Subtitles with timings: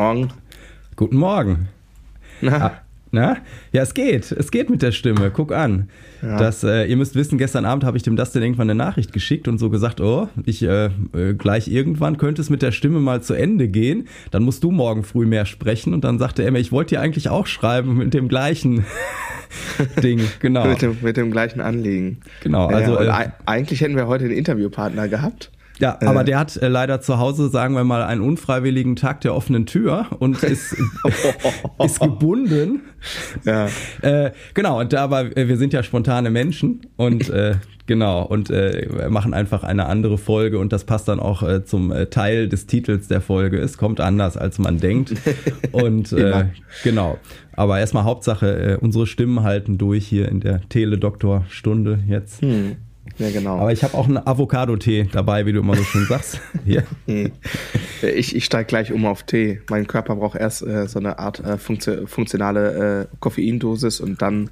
[0.00, 0.28] Guten Morgen.
[0.96, 1.68] Guten Morgen.
[2.40, 2.56] Na?
[2.56, 2.72] Ah,
[3.10, 3.36] na?
[3.70, 4.32] Ja, es geht.
[4.32, 5.30] Es geht mit der Stimme.
[5.30, 5.90] Guck an.
[6.22, 6.38] Ja.
[6.38, 9.46] Das, äh, ihr müsst wissen, gestern Abend habe ich dem Dustin irgendwann eine Nachricht geschickt
[9.46, 13.22] und so gesagt, oh, ich äh, äh, gleich irgendwann könnte es mit der Stimme mal
[13.22, 14.08] zu Ende gehen.
[14.30, 15.92] Dann musst du morgen früh mehr sprechen.
[15.92, 18.86] Und dann sagte er mir, ich wollte dir eigentlich auch schreiben mit dem gleichen
[20.02, 20.22] Ding.
[20.40, 20.66] Genau.
[20.66, 22.20] Mit, dem, mit dem gleichen Anliegen.
[22.42, 25.50] Genau, Also, äh, äh, eigentlich hätten wir heute einen Interviewpartner gehabt.
[25.80, 26.06] Ja, Äh.
[26.06, 29.66] aber der hat äh, leider zu Hause, sagen wir mal, einen unfreiwilligen Tag der offenen
[29.66, 30.76] Tür und ist,
[31.84, 32.82] ist gebunden.
[33.44, 33.68] Ja.
[34.02, 37.54] Äh, genau, und aber äh, wir sind ja spontane Menschen und äh,
[37.86, 41.90] genau und äh, machen einfach eine andere Folge und das passt dann auch äh, zum
[41.90, 43.58] äh, Teil des Titels der Folge.
[43.58, 45.14] Es kommt anders, als man denkt.
[45.72, 46.46] Und äh,
[46.84, 47.18] genau.
[47.52, 52.42] Aber erstmal Hauptsache, äh, unsere Stimmen halten durch hier in der Teledoktor-Stunde jetzt.
[52.42, 52.76] Hm.
[53.18, 53.58] Ja, genau.
[53.58, 56.40] Aber ich habe auch einen Avocado-Tee dabei, wie du immer so schön sagst.
[56.64, 56.84] Hier.
[57.06, 57.32] Hm.
[58.02, 59.60] Ich, ich steige gleich um auf Tee.
[59.68, 64.50] Mein Körper braucht erst äh, so eine Art äh, funktio funktionale äh, Koffeindosis und dann,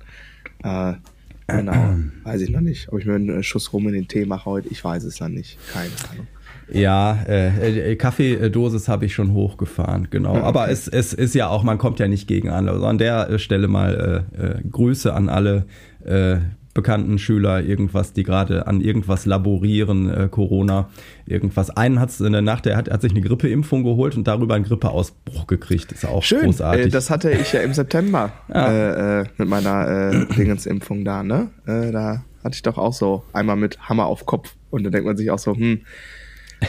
[0.62, 0.94] äh,
[1.46, 2.92] genau, weiß ich noch nicht.
[2.92, 5.32] Ob ich mir einen Schuss rum in den Tee mache heute, ich weiß es dann
[5.32, 5.58] nicht.
[5.72, 6.26] Keine Ahnung.
[6.70, 10.32] Ja, äh, äh, Kaffeedosis habe ich schon hochgefahren, genau.
[10.32, 10.42] Okay.
[10.42, 12.68] Aber es, es ist ja auch, man kommt ja nicht gegen an.
[12.68, 15.64] Also an der Stelle mal äh, äh, Grüße an alle
[16.04, 16.38] äh,
[16.78, 20.88] bekannten Schüler, irgendwas, die gerade an irgendwas laborieren, äh, Corona,
[21.26, 21.70] irgendwas.
[21.70, 24.64] Einen hat's in der Nacht, der hat, hat sich eine Grippeimpfung geholt und darüber einen
[24.64, 25.90] Grippeausbruch gekriegt.
[25.92, 26.86] Ist auch Schön, großartig.
[26.86, 28.70] äh, das hatte ich ja im September Ja.
[28.70, 31.48] äh, äh, mit meiner äh, Dingensimpfung da, ne?
[31.66, 35.06] Äh, da hatte ich doch auch so einmal mit Hammer auf Kopf und da denkt
[35.06, 35.80] man sich auch so, hm,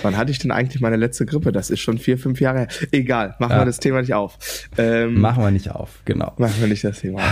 [0.02, 1.52] wann hatte ich denn eigentlich meine letzte Grippe?
[1.52, 2.68] Das ist schon vier, fünf Jahre her.
[2.92, 3.60] Egal, machen Ja.
[3.62, 4.38] wir das Thema nicht auf.
[4.78, 6.34] Ähm, Machen wir nicht auf, genau.
[6.38, 7.24] machen wir nicht das Thema auf.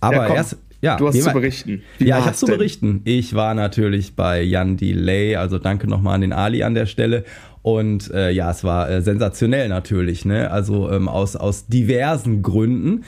[0.00, 1.82] Aber Ja, erst, ja, du hast zu berichten.
[1.98, 3.00] Wie ja, ich habe zu berichten.
[3.04, 7.24] Ich war natürlich bei Jan Delay, also danke nochmal an den Ali an der Stelle.
[7.62, 10.50] Und äh, ja, es war äh, sensationell natürlich, ne?
[10.50, 13.04] Also ähm, aus, aus diversen Gründen.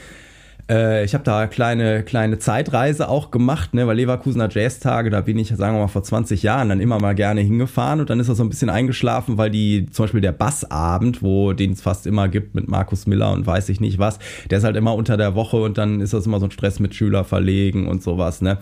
[0.68, 5.38] Äh, ich habe da kleine kleine Zeitreise auch gemacht, ne, weil Leverkusener Jazztage, da bin
[5.38, 8.28] ich, sagen wir mal, vor 20 Jahren dann immer mal gerne hingefahren und dann ist
[8.28, 12.06] er so ein bisschen eingeschlafen, weil die, zum Beispiel der Bassabend, wo den es fast
[12.06, 14.18] immer gibt mit Markus Miller und weiß ich nicht was,
[14.50, 16.80] der ist halt immer unter der Woche und dann ist das immer so ein Stress
[16.80, 18.58] mit Schüler verlegen und sowas, ne.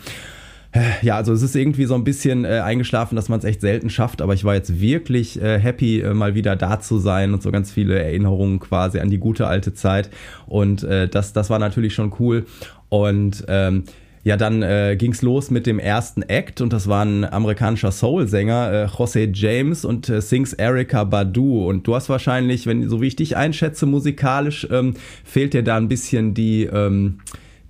[1.03, 3.91] Ja, also es ist irgendwie so ein bisschen äh, eingeschlafen, dass man es echt selten
[3.91, 7.43] schafft, aber ich war jetzt wirklich äh, happy, äh, mal wieder da zu sein und
[7.43, 10.11] so ganz viele Erinnerungen quasi an die gute alte Zeit.
[10.47, 12.47] Und äh, das, das war natürlich schon cool.
[12.89, 13.85] Und ähm,
[14.27, 18.73] ja, dann äh, ging's los mit dem ersten Act und das war ein amerikanischer Soul-Sänger,
[18.73, 21.65] äh, Jose James und äh, sings Erica Badu.
[21.65, 25.77] Und du hast wahrscheinlich, wenn so wie ich dich einschätze, musikalisch ähm, fehlt dir da
[25.77, 27.21] ein bisschen die, ähm,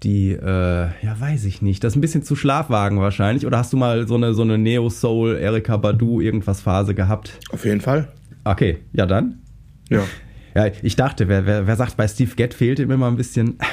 [0.03, 3.47] die, äh, ja, weiß ich nicht, das ist ein bisschen zu Schlafwagen wahrscheinlich.
[3.47, 7.39] Oder hast du mal so eine, so eine Neo-Soul, Erika Badu, irgendwas Phase gehabt?
[7.51, 8.09] Auf jeden Fall.
[8.45, 9.41] Okay, ja dann.
[9.89, 10.03] Ja.
[10.55, 13.59] Ja, ich dachte, wer, wer, wer sagt, bei Steve Gett fehlt ihm immer ein bisschen.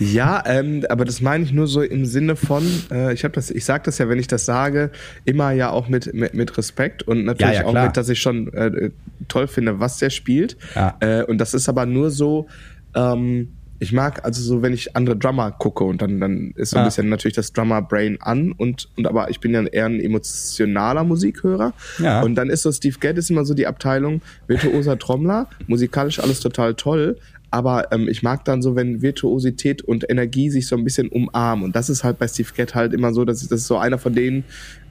[0.00, 3.48] Ja, ähm, aber das meine ich nur so im Sinne von, äh, ich habe das,
[3.52, 4.90] ich sage das ja, wenn ich das sage,
[5.24, 8.20] immer ja auch mit mit, mit Respekt und natürlich Ja, ja, auch mit, dass ich
[8.20, 8.90] schon äh,
[9.28, 10.56] toll finde, was der spielt.
[10.74, 10.96] Ja.
[10.98, 12.48] Äh, und das ist aber nur so,
[12.96, 13.52] ähm,
[13.84, 16.80] ich mag also so, wenn ich andere Drummer gucke und dann dann ist so ein
[16.82, 16.84] Ja.
[16.88, 21.04] bisschen natürlich das Drummer Brain an und und aber ich bin ja eher ein emotionaler
[21.04, 22.22] Musikhörer Ja.
[22.22, 26.40] und dann ist so Steve Gadd ist immer so die Abteilung virtuoser Trommler, musikalisch alles
[26.40, 27.18] total toll,
[27.50, 31.64] aber ähm, ich mag dann so, wenn Virtuosität und Energie sich so ein bisschen umarmen.
[31.66, 33.76] Und das ist halt bei Steve Gadd halt immer so, dass ich, das ist so
[33.78, 34.44] einer von denen,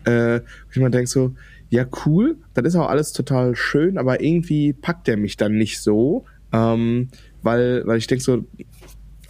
[0.06, 1.34] äh, wo ich immer denke so,
[1.70, 5.82] ja cool, das ist auch alles total schön, aber irgendwie packt der mich dann nicht
[5.82, 6.24] so,
[6.54, 7.10] ähm,
[7.42, 8.46] weil, weil ich denke so,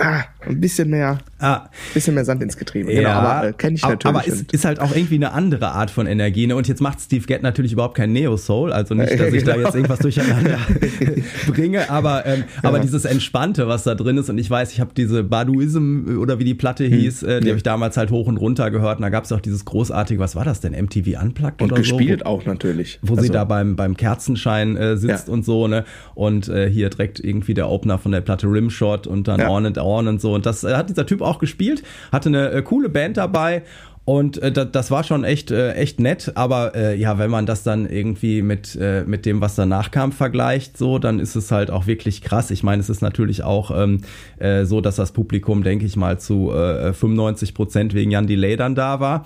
[0.03, 2.93] ah, ein bisschen mehr, Ah, bisschen mehr Sand ins Getriebe.
[2.93, 4.05] Genau, aber äh, kenne ich natürlich.
[4.05, 6.47] Aber es und- ist halt auch irgendwie eine andere Art von Energie.
[6.47, 6.55] Ne?
[6.55, 9.65] Und jetzt macht Steve Gett natürlich überhaupt kein Neo-Soul, also nicht, dass ich da Genau.
[9.67, 10.57] jetzt irgendwas durcheinander
[11.47, 14.29] bringe, aber, ähm, aber dieses Entspannte, was da drin ist.
[14.29, 17.43] Und ich weiß, ich habe diese Baduism oder wie die Platte hieß, äh, die Hm.
[17.45, 17.49] Ja.
[17.51, 18.97] habe ich damals halt hoch und runter gehört.
[18.97, 21.81] Und da gab es auch dieses großartige, was war das denn, MTV Unplugged und oder
[21.81, 22.25] gespielt so?
[22.25, 22.99] auch natürlich.
[23.01, 25.33] Wo sie Also- da beim, beim Kerzenschein äh, sitzt Ja.
[25.33, 25.85] und so, ne?
[26.15, 29.49] Und äh, hier direkt irgendwie der Opener von der Platte Rimshot und dann Ja.
[29.49, 30.32] On and On und so.
[30.33, 33.63] Und das äh, hat dieser Typ auch gespielt, hatte eine äh, coole Band dabei.
[34.05, 37.63] Und äh, das, war schon echt, äh, echt nett, aber äh, ja, wenn man das
[37.63, 41.71] dann irgendwie mit, äh, mit dem, was danach kam, vergleicht, so, dann ist es halt
[41.71, 42.51] auch wirklich krass.
[42.51, 44.01] Ich meine, es ist natürlich auch ähm,
[44.39, 48.57] äh, so, dass das Publikum, denke ich mal, zu äh, 95 Prozent wegen Jan Delay
[48.57, 49.25] dann da war.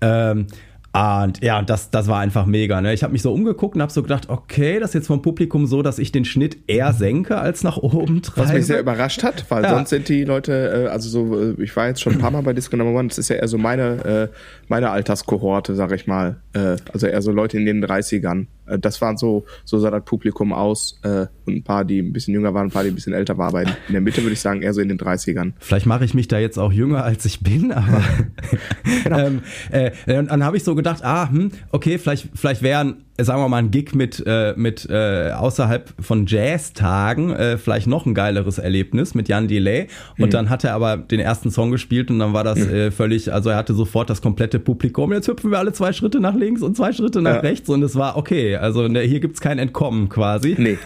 [0.00, 0.46] Ähm,
[0.94, 2.80] und ja, das, das war einfach mega.
[2.80, 2.92] Ne?
[2.92, 5.66] Ich habe mich so umgeguckt und habe so gedacht, okay, das ist jetzt vom Publikum
[5.66, 8.46] so, dass ich den Schnitt eher senke als nach oben treibe.
[8.48, 9.70] Was mich sehr überrascht hat, weil Ja.
[9.70, 12.42] sonst sind die Leute, äh, also so, äh, ich war jetzt schon ein paar Mal
[12.42, 14.36] bei Disco Number One, das ist ja eher so meine, äh,
[14.68, 16.36] meine Alterskohorte, sag ich mal.
[16.52, 18.46] Äh, also eher so Leute in den 30ern.
[18.66, 21.00] äh, das waren so, so sah das Publikum aus.
[21.04, 23.38] Äh, und ein paar, die ein bisschen jünger waren, ein paar, die ein bisschen älter
[23.38, 23.48] waren.
[23.48, 25.52] Aber in, der Mitte würde ich sagen, eher so in den 30ern.
[25.58, 28.02] Vielleicht mache ich mich da jetzt auch jünger, als ich bin, aber
[29.04, 29.18] genau.
[29.26, 33.48] ähm, äh, dann habe ich so gedacht, ah, hm, okay, vielleicht, vielleicht wären sagen wir
[33.48, 38.58] mal, ein Gig mit, äh, mit äh, außerhalb von Jazz-Tagen, äh, vielleicht noch ein geileres
[38.58, 39.88] Erlebnis mit Jan Delay.
[40.18, 40.30] Und mhm.
[40.30, 42.74] dann hat er aber den ersten Song gespielt und dann war das mhm.
[42.74, 45.12] äh, völlig, also er hatte sofort das komplette Publikum.
[45.12, 47.40] Jetzt hüpfen wir alle zwei Schritte nach links und zwei Schritte nach ja.
[47.40, 48.56] rechts und es war okay.
[48.56, 50.56] Also ne, hier gibt's kein Entkommen quasi.
[50.58, 50.78] Nee,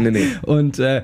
[0.00, 0.26] nee, nee.
[0.42, 1.02] und äh,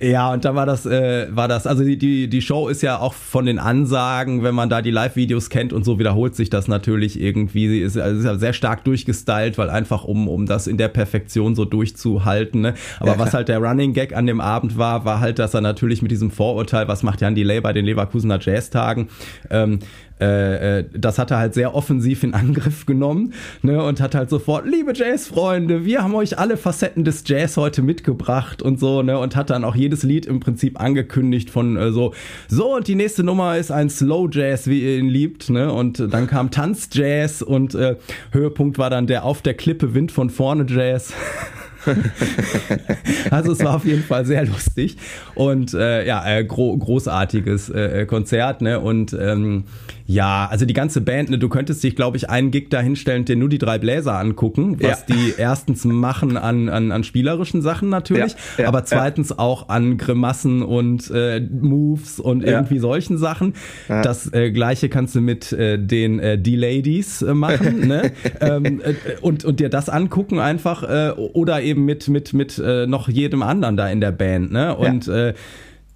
[0.00, 2.98] ja, und da war das, äh, war das, also die, die, die Show ist ja
[2.98, 6.68] auch von den Ansagen, wenn man da die Live-Videos kennt und so wiederholt sich das
[6.68, 7.68] natürlich irgendwie.
[7.68, 10.88] Sie ist, also ist ja sehr stark durchgestylt, weil einfach um, um das in der
[10.88, 12.60] Perfektion so durchzuhalten.
[12.60, 12.74] Ne?
[12.98, 15.60] Aber ja, was halt der Running Gag an dem Abend war, war halt, dass er
[15.60, 19.08] natürlich mit diesem Vorurteil, was macht Jan Delay bei den Leverkusener Jazz-Tagen,
[19.50, 19.78] ähm,
[20.20, 23.32] äh, äh, das hat er halt sehr offensiv in Angriff genommen
[23.62, 27.82] ne, und hat halt sofort, liebe Jazz-Freunde, wir haben euch alle Facetten des Jazz heute
[27.82, 31.90] mitgebracht und so, ne, und hat dann auch jedes Lied im Prinzip angekündigt von äh,
[31.90, 32.14] so,
[32.48, 35.98] so und die nächste Nummer ist ein Slow Jazz, wie ihr ihn liebt, ne, und
[36.12, 37.96] dann kam Tanz-Jazz und äh,
[38.30, 41.12] Höhepunkt war dann der auf der Klippe Wind von vorne Jazz.
[43.30, 44.96] also es war auf jeden Fall sehr lustig
[45.34, 48.80] und äh, ja, äh, gro großartiges äh, Konzert, ne?
[48.80, 49.64] Und ähm,
[50.06, 53.24] ja, also die ganze Band, ne, du könntest dich, glaube ich, einen Gig da hinstellen,
[53.24, 55.14] dir nur die drei Bläser angucken, was ja.
[55.14, 59.96] die erstens machen an, an, an spielerischen Sachen natürlich, ja, ja, aber zweitens auch an
[59.96, 63.54] Grimassen und äh, Moves und irgendwie solchen Sachen.
[63.88, 68.12] Das äh, gleiche kannst du mit äh, den äh, D-Ladies äh, machen, ne?
[68.40, 72.86] ähm, äh, und, und dir das angucken einfach äh, oder eben mit, mit, mit äh,
[72.86, 74.76] noch jedem anderen da in der Band, ne?
[74.76, 75.34] Und äh,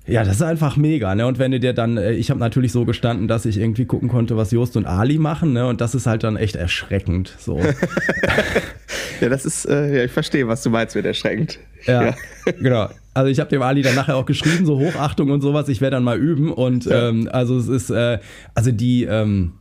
[0.08, 1.26] ja, das ist einfach mega, ne?
[1.26, 4.08] Und wenn du dir dann, äh, ich habe natürlich so gestanden, dass ich irgendwie gucken
[4.08, 5.66] konnte, was Jost und Ali machen, ne?
[5.66, 7.34] Und das ist halt dann echt erschreckend.
[7.38, 7.60] So.
[9.20, 11.58] ja, das ist, äh, ja, ich verstehe, was du meinst mit erschreckend.
[11.86, 12.14] Ja, ja.
[12.58, 12.88] genau.
[13.12, 15.96] Also ich habe dem Ali dann nachher auch geschrieben, so Hochachtung und sowas, ich werde
[15.96, 16.52] dann mal üben.
[16.52, 17.08] Und ja.
[17.08, 18.18] ähm, also es ist, äh,
[18.54, 19.52] also die, ähm,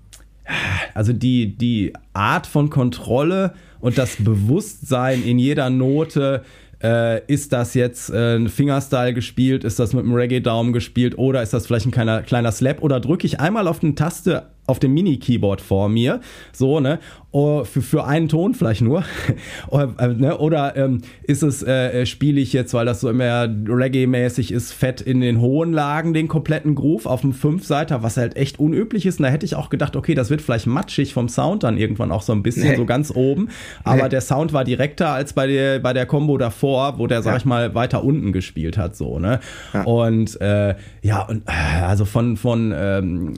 [0.94, 6.44] also die, die Art von Kontrolle und das Bewusstsein in jeder Note,
[6.84, 11.18] äh, ist das jetzt äh, ein Fingerstyle gespielt, ist das mit einem Reggae-Daumen gespielt?
[11.18, 12.84] Oder ist das vielleicht ein kleiner, kleiner Slap?
[12.84, 16.20] Oder drücke ich einmal auf eine Taste auf dem Mini-Keyboard vor mir,
[16.52, 17.00] so, ne,
[17.32, 19.04] oh, für, für einen Ton vielleicht nur,
[19.70, 20.38] oder, äh, ne?
[20.38, 24.74] oder ähm, ist es, äh, äh, spiele ich jetzt, weil das so immer Reggae-mäßig ist,
[24.74, 29.06] fett in den hohen Lagen den kompletten Groove auf dem Fünfseiter, was halt echt unüblich
[29.06, 31.78] ist, und da hätte ich auch gedacht, okay, das wird vielleicht matschig vom Sound dann
[31.78, 32.76] irgendwann auch so ein bisschen, nee.
[32.76, 33.50] so ganz oben,
[33.86, 34.10] aber nee.
[34.10, 37.38] der Sound war direkter als bei der, bei der Combo davor, wo der, sag ja.
[37.38, 39.40] ich mal, weiter unten gespielt hat, so, ne,
[39.74, 39.84] ja.
[39.84, 43.34] und, äh, ja, und, äh, also von, von, ähm,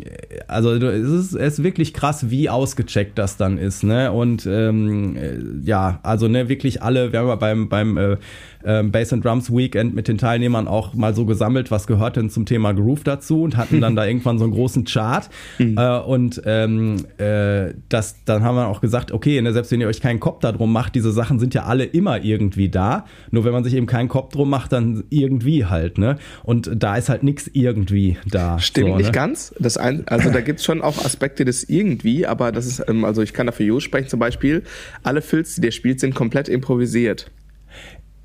[0.47, 4.11] also es ist ist, es ist wirklich krass, wie ausgecheckt das dann ist, ne?
[4.11, 8.17] Und ähm, äh, ja, also ne, wirklich alle, wir haben ja beim, beim äh,
[8.65, 12.29] ähm, Bass and Drums Weekend mit den Teilnehmern auch mal so gesammelt, was gehört denn
[12.29, 15.29] zum Thema Groove dazu und hatten dann da irgendwann so einen großen Chart.
[15.57, 15.77] Mhm.
[15.77, 19.87] Äh, und ähm, äh, das, dann haben wir auch gesagt, okay, ne, selbst wenn ihr
[19.87, 23.05] euch keinen Kopf darum macht, diese Sachen sind ja alle immer irgendwie da.
[23.31, 26.17] Nur wenn man sich eben keinen Kopf drum macht, dann irgendwie halt, ne?
[26.43, 28.59] Und da ist halt nichts irgendwie da.
[28.59, 29.11] Stimmt so, nicht ne?
[29.11, 29.53] ganz.
[29.59, 33.21] Das ein, also da gibt's schon auch Aspekte des irgendwie, aber das ist, ähm, also
[33.21, 34.63] ich kann dafür Jo sprechen zum Beispiel,
[35.03, 37.31] alle Filz, die der spielt, sind komplett improvisiert.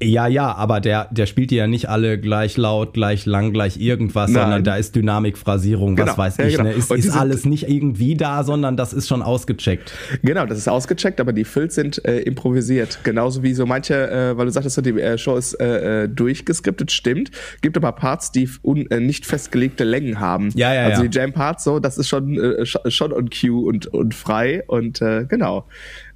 [0.04, 3.78] Ja, ja, aber der, der spielt die ja nicht alle gleich laut, gleich lang, gleich
[3.78, 4.42] irgendwas, Nein.
[4.42, 6.18] sondern da ist Dynamik, Phrasierung, was genau.
[6.18, 6.52] weiß ich.
[6.52, 6.70] Ja, genau.
[6.70, 6.73] ne?
[6.73, 9.92] Ist, ist alles nicht irgendwie da, sondern das ist schon ausgecheckt.
[10.23, 13.00] Genau, das ist ausgecheckt, aber die Fills sind äh, improvisiert.
[13.02, 16.92] Genauso wie so manche, äh, weil du sagtest, die äh, Show ist äh, äh, durchgeskriptet,
[16.92, 17.30] stimmt.
[17.62, 20.50] Gibt aber Parts, die un, äh, nicht festgelegte Längen haben.
[20.54, 21.08] Ja, ja, Also ja.
[21.08, 25.25] die Jam-Parts, so, das ist schon, äh, schon on cue und, und frei und äh,
[25.25, 25.66] genau.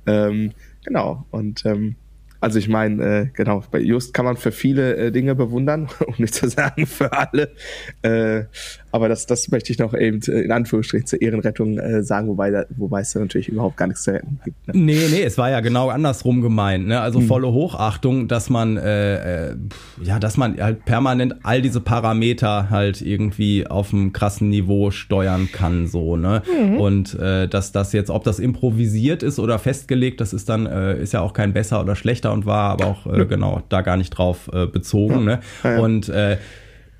[0.07, 0.52] Ähm,
[0.85, 1.26] genau.
[1.30, 1.97] Und ähm,
[2.40, 6.14] also ich meine, äh, genau, bei Just kann man für viele äh, Dinge bewundern, um
[6.18, 7.52] nicht zu sagen für alle.
[8.02, 8.45] Äh,
[8.90, 12.64] aber das, das möchte ich noch eben in Anführungsstrichen zur Ehrenrettung äh, sagen, wobei, da,
[12.76, 14.66] wobei es da natürlich überhaupt gar nichts zu retten gibt.
[14.68, 14.75] Ne?
[14.76, 16.87] Nee, nee, es war ja genau andersrum gemeint.
[16.87, 17.00] Ne?
[17.00, 17.26] Also mhm.
[17.26, 19.57] volle Hochachtung, dass man, äh, äh,
[20.02, 25.49] ja, dass man halt permanent all diese Parameter halt irgendwie auf einem krassen Niveau steuern
[25.52, 26.42] kann, so, ne?
[26.47, 26.78] Mhm.
[26.78, 30.99] Und äh, dass das jetzt, ob das improvisiert ist oder festgelegt, das ist dann, äh,
[31.00, 33.97] ist ja auch kein besser oder schlechter und war aber auch, äh, genau, da gar
[33.97, 35.21] nicht drauf äh, bezogen, ja.
[35.21, 35.40] ne?
[35.64, 35.78] Ja, ja.
[35.80, 36.38] Und äh,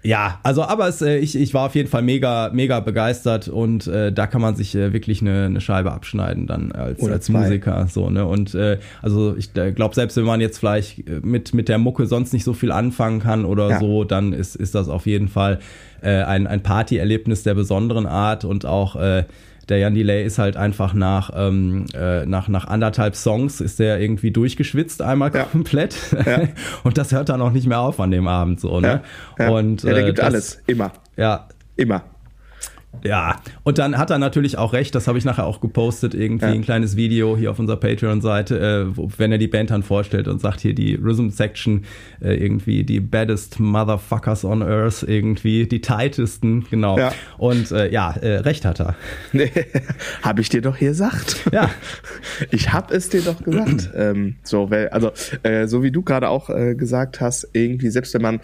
[0.09, 3.87] ja, also aber es, äh, ich, ich war auf jeden Fall mega, mega begeistert und
[3.89, 7.41] äh, da kann man sich äh, wirklich eine, eine Scheibe abschneiden dann als, als zwei.
[7.41, 7.87] Musiker.
[7.91, 8.25] So, ne?
[8.25, 11.77] Und äh, also ich äh, glaube, selbst wenn man jetzt vielleicht äh, mit, mit der
[11.77, 13.81] Mucke sonst nicht so viel anfangen kann oder ja.
[13.81, 15.59] so, dann ist, ist das auf jeden Fall
[16.01, 19.25] äh, ein, ein Partyerlebnis der besonderen Art und auch äh,
[19.69, 24.01] der Jan Delay ist halt einfach nach, ähm, äh, nach, nach anderthalb Songs ist der
[24.01, 25.45] irgendwie durchgeschwitzt einmal ja.
[25.45, 25.97] komplett.
[26.13, 26.41] Ja.
[26.85, 29.03] Und das hört dann auch nicht mehr auf an dem Abend so, ne?
[29.39, 29.49] Ja.
[29.51, 30.93] Und, ja, der gibt das, alles, immer.
[31.17, 31.49] Ja.
[31.77, 32.03] Immer.
[33.05, 36.47] Ja, und dann hat er natürlich auch recht, das habe ich nachher auch gepostet, irgendwie
[36.47, 36.53] ja.
[36.53, 40.41] ein kleines Video hier auf unserer Patreon-Seite, äh, wenn er die Band dann vorstellt und
[40.41, 41.85] sagt hier die Rhythm-Section,
[42.21, 46.99] äh, irgendwie die baddest Motherfuckers on Earth, irgendwie die tightesten, genau.
[46.99, 47.13] Ja.
[47.37, 48.97] Und äh, ja, äh, recht hat er.
[49.33, 49.51] Nee,
[50.23, 51.45] habe ich dir doch hier gesagt.
[51.53, 51.71] Ja.
[52.51, 53.91] Ich habe es dir doch gesagt.
[53.97, 55.11] ähm, so, weil, also,
[55.43, 58.41] äh, so wie du gerade auch äh, gesagt hast, irgendwie, selbst wenn man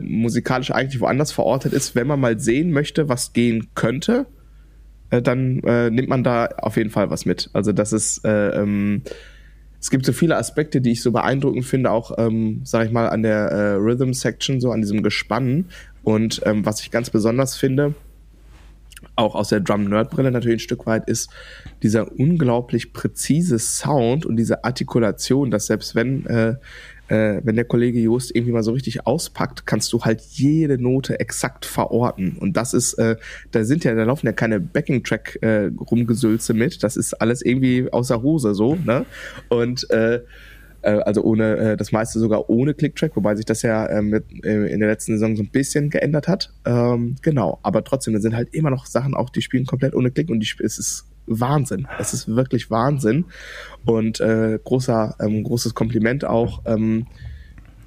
[0.00, 4.26] musikalisch eigentlich woanders verortet ist, wenn man mal sehen möchte, was gehen könnte,
[5.10, 7.50] äh, dann äh, nimmt man da auf jeden Fall was mit.
[7.52, 9.02] Also das ist, äh, ähm,
[9.80, 13.08] es gibt so viele Aspekte, die ich so beeindruckend finde, auch, ähm, sag ich mal,
[13.08, 15.66] an der äh, Rhythm Section, so an diesem Gespann.
[16.04, 17.94] Und ähm, was ich ganz besonders finde,
[19.16, 21.30] auch aus der Drum-Nerd-Brille natürlich ein Stück weit, ist
[21.82, 26.54] dieser unglaublich präzise Sound und diese Artikulation, dass selbst wenn äh,
[27.12, 31.20] äh, wenn der Kollege Jost irgendwie mal so richtig auspackt, kannst du halt jede Note
[31.20, 32.38] exakt verorten.
[32.40, 33.16] Und das ist, äh,
[33.50, 36.82] da sind ja, da laufen ja keine Backing-Track äh, rumgesülze mit.
[36.82, 39.04] Das ist alles irgendwie außer Hose so, ne?
[39.50, 40.22] Und äh,
[40.80, 44.24] äh also ohne äh, das meiste sogar ohne Click-Track, wobei sich das ja äh, mit,
[44.32, 46.50] in der letzten Saison so ein bisschen geändert hat.
[46.64, 50.10] Ähm, genau, aber trotzdem, da sind halt immer noch Sachen auch, die spielen komplett ohne
[50.10, 51.86] Klick und die, es ist Wahnsinn.
[51.98, 53.26] Es ist wirklich Wahnsinn.
[53.84, 57.06] Und äh, großer, ähm, großes Kompliment auch ähm,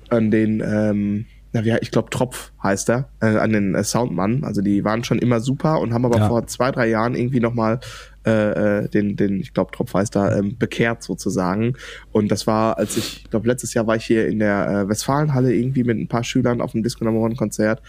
[0.09, 1.25] an den, ähm,
[1.63, 4.43] ja, ich glaube Tropf heißt er, äh, an den äh, Soundmann.
[4.43, 6.27] Also die waren schon immer super und haben aber ja.
[6.27, 7.79] vor zwei, drei Jahren irgendwie nochmal
[8.25, 11.75] äh, äh, den, den, ich glaube Tropf heißt da, ähm, bekehrt sozusagen.
[12.11, 14.89] Und das war, als ich, ich glaube letztes Jahr war ich hier in der äh,
[14.89, 17.81] Westfalenhalle irgendwie mit ein paar Schülern auf dem Disco Number One Konzert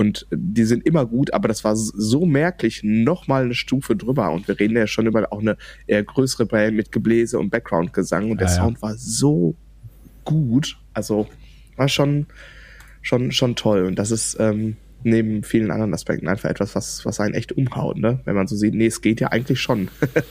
[0.00, 4.30] und die sind immer gut, aber das war so merklich nochmal eine Stufe drüber.
[4.30, 8.30] Und wir reden ja schon über auch eine eher größere Band mit Gebläse und Background-Gesang.
[8.30, 8.82] Und der ja, Sound ja.
[8.82, 9.56] war so
[10.24, 10.78] gut.
[10.94, 11.26] Also
[11.76, 12.26] war schon,
[13.02, 13.84] schon, schon toll.
[13.84, 17.96] Und das ist, ähm, neben vielen anderen Aspekten einfach etwas, was, was einen echt umhaut,
[17.98, 18.20] ne?
[18.24, 19.88] Wenn man so sieht, nee, es geht ja eigentlich schon.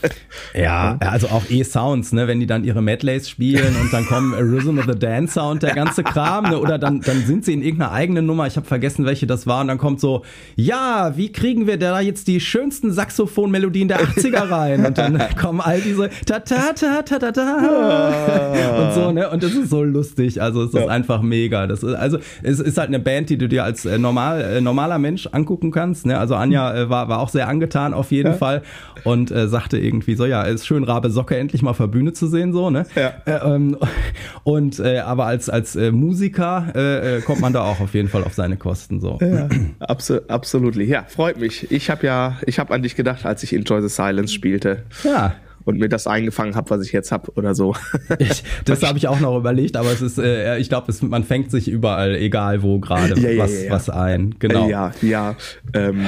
[0.54, 2.28] ja, also auch E-Sounds, ne?
[2.28, 5.74] Wenn die dann ihre Medleys spielen und dann kommen Rhythm of the Dance Sound, der
[5.74, 6.58] ganze Kram, ne?
[6.58, 9.60] Oder dann, dann sind sie in irgendeiner eigenen Nummer, ich habe vergessen, welche das war,
[9.60, 10.24] und dann kommt so,
[10.56, 14.86] ja, wie kriegen wir da jetzt die schönsten Saxophonmelodien der 80er rein?
[14.86, 19.30] Und dann kommen all diese ta ta ta ta ta ta und so, ne?
[19.30, 20.40] Und das ist so lustig.
[20.40, 20.86] Also es ist ja.
[20.86, 21.66] einfach mega.
[21.66, 24.59] Das ist, also es ist halt eine Band, die du dir als äh, normal äh,
[24.64, 26.06] normaler Mensch angucken kannst.
[26.06, 26.18] Ne?
[26.18, 28.36] Also Anja äh, war, war auch sehr angetan auf jeden ja.
[28.36, 28.62] Fall
[29.04, 32.26] und äh, sagte irgendwie so, ja, ist schön, Rabe Socke endlich mal auf Bühne zu
[32.26, 32.86] sehen, so, ne?
[32.94, 33.12] Ja.
[33.24, 33.76] Äh, ähm,
[34.44, 38.08] und äh, aber als, als äh, Musiker äh, äh, kommt man da auch auf jeden
[38.08, 39.00] Fall auf seine Kosten.
[39.00, 39.18] So.
[39.20, 39.48] Ja,
[39.80, 40.76] abso absolut.
[40.76, 41.70] Ja, freut mich.
[41.70, 44.84] Ich habe ja, ich habe an dich gedacht, als ich Enjoy the Silence spielte.
[45.04, 47.74] Ja und mir das eingefangen habe, was ich jetzt habe oder so.
[48.18, 51.50] Ich, das habe ich auch noch überlegt, aber es ist, äh, ich glaube, man fängt
[51.50, 53.70] sich überall, egal wo gerade, ja, was, ja, ja.
[53.70, 54.34] was ein.
[54.38, 54.68] Genau.
[54.68, 55.36] Ja, ja.
[55.72, 56.06] Ähm,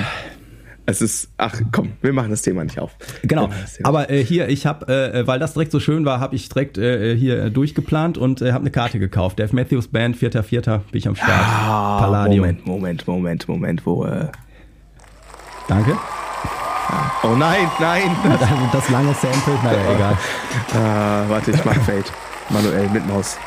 [0.85, 2.97] es ist, ach komm, wir machen das Thema nicht auf.
[3.23, 3.51] Genau,
[3.85, 6.77] aber äh, hier, ich habe, äh, weil das direkt so schön war, habe ich direkt
[6.77, 9.39] äh, hier durchgeplant und äh, habe eine Karte gekauft.
[9.39, 10.63] Dave Matthews Band, 4.4.
[10.63, 11.31] bin ich am Start.
[11.31, 12.41] Ah, Palladium.
[12.41, 14.05] Moment, Moment, Moment, Moment, wo...
[14.05, 14.27] Äh
[15.69, 15.97] Danke.
[17.23, 18.17] Oh nein, nein.
[18.73, 20.19] Das lange Sample, naja, egal.
[20.73, 22.05] Äh, warte, ich mach Fade.
[22.51, 23.39] Manuell mit Maus.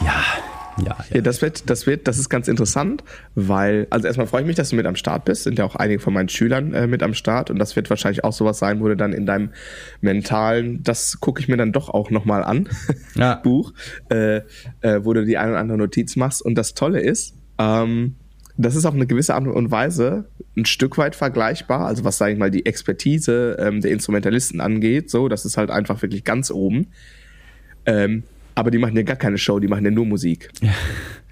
[0.00, 0.22] Ja,
[0.78, 1.16] ja, ja.
[1.16, 4.56] ja, das wird, das wird, das ist ganz interessant, weil, also erstmal freue ich mich,
[4.56, 5.44] dass du mit am Start bist.
[5.44, 8.24] Sind ja auch einige von meinen Schülern äh, mit am Start und das wird wahrscheinlich
[8.24, 9.50] auch sowas sein, wo du dann in deinem
[10.00, 12.68] mentalen, das gucke ich mir dann doch auch nochmal an,
[13.14, 13.34] ja.
[13.36, 13.72] Buch,
[14.10, 14.38] äh,
[14.80, 16.42] äh, wo du die eine oder andere Notiz machst.
[16.42, 18.16] Und das Tolle ist, ähm,
[18.62, 20.26] das ist auf eine gewisse Art und Weise
[20.56, 25.10] ein Stück weit vergleichbar, also was, sage ich mal, die Expertise ähm, der Instrumentalisten angeht,
[25.10, 26.88] so, das ist halt einfach wirklich ganz oben.
[27.86, 28.24] Ähm,
[28.54, 30.50] aber die machen ja gar keine Show, die machen ja nur Musik.
[30.60, 30.74] Ja.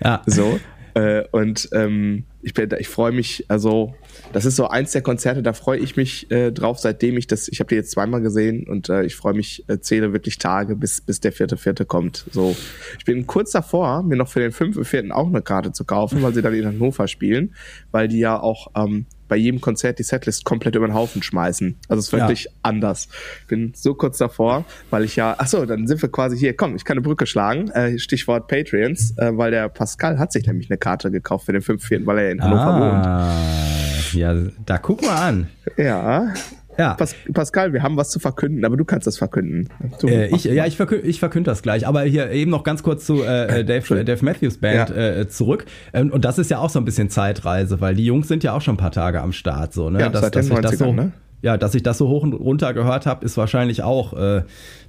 [0.03, 0.23] ja.
[0.27, 0.59] So.
[0.95, 3.95] Äh, und ähm, ich, ich freue mich, also
[4.33, 7.49] das ist so eins der Konzerte, da freue ich mich äh, drauf, seitdem ich das,
[7.49, 10.77] ich habe die jetzt zweimal gesehen und äh, ich freue mich, äh, zähle wirklich Tage,
[10.77, 12.27] bis, bis der vierte, vierte kommt.
[12.33, 12.57] So,
[12.99, 16.23] ich bin kurz davor, mir noch für den fünften, vierten auch eine Karte zu kaufen,
[16.23, 17.55] weil sie dann in Hannover spielen,
[17.91, 21.79] weil die ja auch ähm, bei jedem Konzert die Setlist komplett über den Haufen schmeißen.
[21.89, 22.51] Also es ist wirklich ja.
[22.63, 23.09] anders.
[23.47, 26.57] Bin so kurz davor, weil ich ja, ach so, dann sind wir quasi hier.
[26.57, 27.71] Komm, ich kann eine Brücke schlagen.
[27.71, 31.63] Äh, Stichwort Patreons, äh, weil der Pascal hat sich nämlich eine Karte gekauft für den
[31.63, 34.15] 5.4., weil er in Hannover ah, wohnt.
[34.15, 35.49] Ja, da guck mal an.
[35.77, 36.33] Ja.
[36.79, 36.95] Ja.
[36.95, 39.69] Pas Pascal, wir haben was zu verkünden, aber du kannst das verkünden.
[40.05, 41.87] Äh, ich, ja, ich verkünde ich verkünd das gleich.
[41.87, 44.97] Aber hier eben noch ganz kurz zu äh, äh Dave, Dave Matthews Band ja.
[44.97, 45.67] äh, zurück.
[45.93, 48.53] Ähm, und das ist ja auch so ein bisschen Zeitreise, weil die Jungs sind ja
[48.53, 49.73] auch schon ein paar Tage am Start.
[49.73, 50.01] So, ne?
[50.01, 51.13] Ja, das, seit den 90ern, so, ne?
[51.41, 54.43] Ja, dass ich das so hoch und runter gehört habe, ist wahrscheinlich auch äh,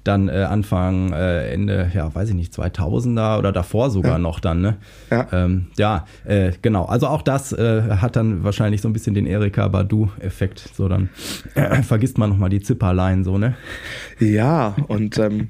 [0.03, 4.18] dann äh, Anfang, äh, Ende, ja, weiß ich nicht, 2000er oder davor sogar ja.
[4.18, 4.77] noch dann, ne?
[5.12, 6.86] Ja, ähm, ja äh, genau.
[6.86, 10.70] Also auch das äh, hat dann wahrscheinlich so ein bisschen den Erika Badu-Effekt.
[10.74, 11.10] So dann
[11.56, 13.56] äh, vergisst man nochmal die Zipperlein so, ne?
[14.20, 15.50] Ja, und ähm,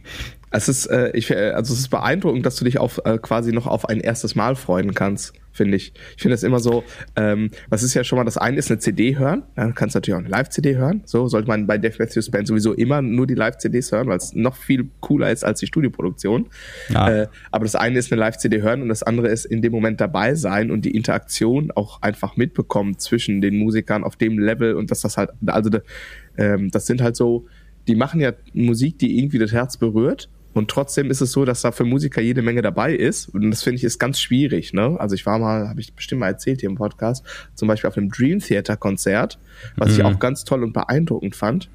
[0.52, 3.68] es ist, äh, ich, also es ist beeindruckend, dass du dich auf äh, quasi noch
[3.68, 5.94] auf ein erstes Mal freuen kannst finde ich.
[6.16, 6.84] Ich finde das immer so,
[7.16, 9.98] ähm, was ist ja schon mal, das eine ist eine CD hören, dann kannst du
[9.98, 11.02] natürlich auch eine Live-CD hören.
[11.06, 14.34] So sollte man bei Dave Matthews Band sowieso immer nur die Live-CDs hören, weil es
[14.34, 16.48] noch viel cooler ist als die Studioproduktion.
[16.90, 17.10] Ja.
[17.10, 20.00] Äh, aber das eine ist eine Live-CD hören und das andere ist in dem Moment
[20.02, 24.92] dabei sein und die Interaktion auch einfach mitbekommen zwischen den Musikern auf dem Level und
[24.92, 25.70] dass das halt, also
[26.38, 27.48] ähm, das sind halt so,
[27.88, 31.62] die machen ja Musik, die irgendwie das Herz berührt und trotzdem ist es so, dass
[31.62, 33.30] da für Musiker jede Menge dabei ist.
[33.30, 34.74] Und das finde ich ist ganz schwierig.
[34.74, 35.00] Ne?
[35.00, 37.98] Also ich war mal, habe ich bestimmt mal erzählt hier im Podcast, zum Beispiel auf
[37.98, 39.38] einem Dream Theater Konzert,
[39.76, 39.96] was mhm.
[39.96, 41.70] ich auch ganz toll und beeindruckend fand.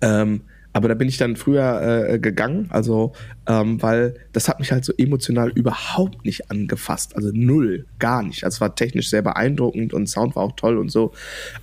[0.00, 3.12] Ähm, aber da bin ich dann früher äh, gegangen, also
[3.46, 7.16] ähm, weil das hat mich halt so emotional überhaupt nicht angefasst.
[7.16, 8.44] Also null, gar nicht.
[8.44, 11.12] Also es war technisch sehr beeindruckend und Sound war auch toll und so.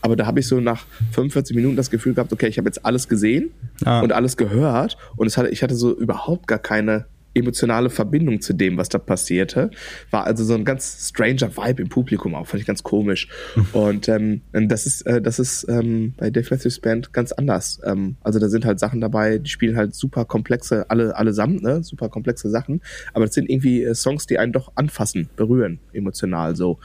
[0.01, 2.85] Aber da habe ich so nach 45 Minuten das Gefühl gehabt, okay, ich habe jetzt
[2.85, 3.51] alles gesehen
[3.85, 4.01] ah.
[4.01, 7.05] und alles gehört und es hatte, ich hatte so überhaupt gar keine
[7.37, 9.71] emotionale Verbindung zu dem, was da passierte.
[10.11, 13.27] War also so ein ganz stranger Vibe im Publikum auch, fand ich ganz komisch.
[13.73, 17.79] und ähm, das ist, äh, das ist ähm, bei Dave Matthews Band ganz anders.
[17.83, 21.83] Ähm, also da sind halt Sachen dabei, die spielen halt super komplexe, alle allesamt, ne,
[21.83, 22.81] super komplexe Sachen.
[23.13, 26.79] Aber das sind irgendwie äh, Songs, die einen doch anfassen, berühren, emotional so.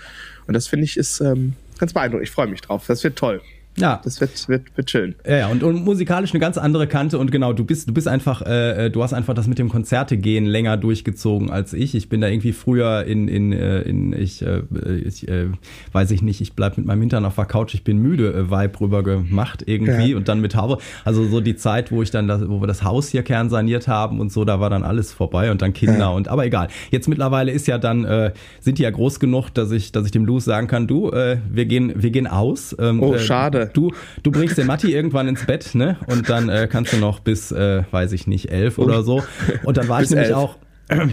[0.47, 2.29] Und das finde ich ist ähm, ganz beeindruckend.
[2.29, 2.87] Ich freue mich drauf.
[2.87, 3.41] Das wird toll.
[3.79, 4.01] Ja.
[4.05, 5.15] Das wird, wird, wird schön.
[5.27, 5.49] Ja, ja.
[5.49, 8.91] Und, und musikalisch eine ganz andere Kante und genau, du bist, du bist einfach, äh,
[8.91, 11.95] du hast einfach das mit dem Konzerte gehen länger durchgezogen als ich.
[11.95, 14.63] Ich bin da irgendwie früher in, in, äh, in ich, äh,
[15.05, 15.47] ich äh,
[15.93, 18.51] weiß ich nicht, ich bleib mit meinem Hintern auf der Couch, ich bin müde, äh,
[18.51, 20.17] Vibe rüber gemacht irgendwie ja.
[20.17, 20.79] und dann mit Haube.
[21.05, 24.21] Also so die Zeit, wo ich dann das, wo wir das Haus hier kernsaniert haben
[24.21, 26.09] und so, da war dann alles vorbei und dann Kinder ja.
[26.11, 26.69] und aber egal.
[26.91, 30.11] Jetzt mittlerweile ist ja dann, äh, sind die ja groß genug, dass ich, dass ich
[30.11, 32.77] dem Louis sagen kann, du, äh, wir gehen, wir gehen aus.
[32.79, 35.97] Ähm, oh, schade Du, du bringst den Matti irgendwann ins Bett, ne?
[36.07, 39.23] Und dann äh, kannst du noch bis, äh, weiß ich nicht, elf oder so.
[39.65, 40.37] Und dann war ich nämlich elf.
[40.37, 40.57] auch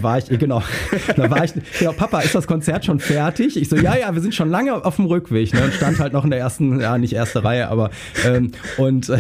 [0.02, 0.62] war ich, genau,
[1.16, 3.58] da war ich, genau, Papa, ist das Konzert schon fertig?
[3.58, 6.14] Ich so, ja, ja, wir sind schon lange auf dem Rückweg, ne, und stand halt
[6.14, 7.90] noch in der ersten, ja, nicht erste Reihe, aber,
[8.26, 9.18] ähm, und äh,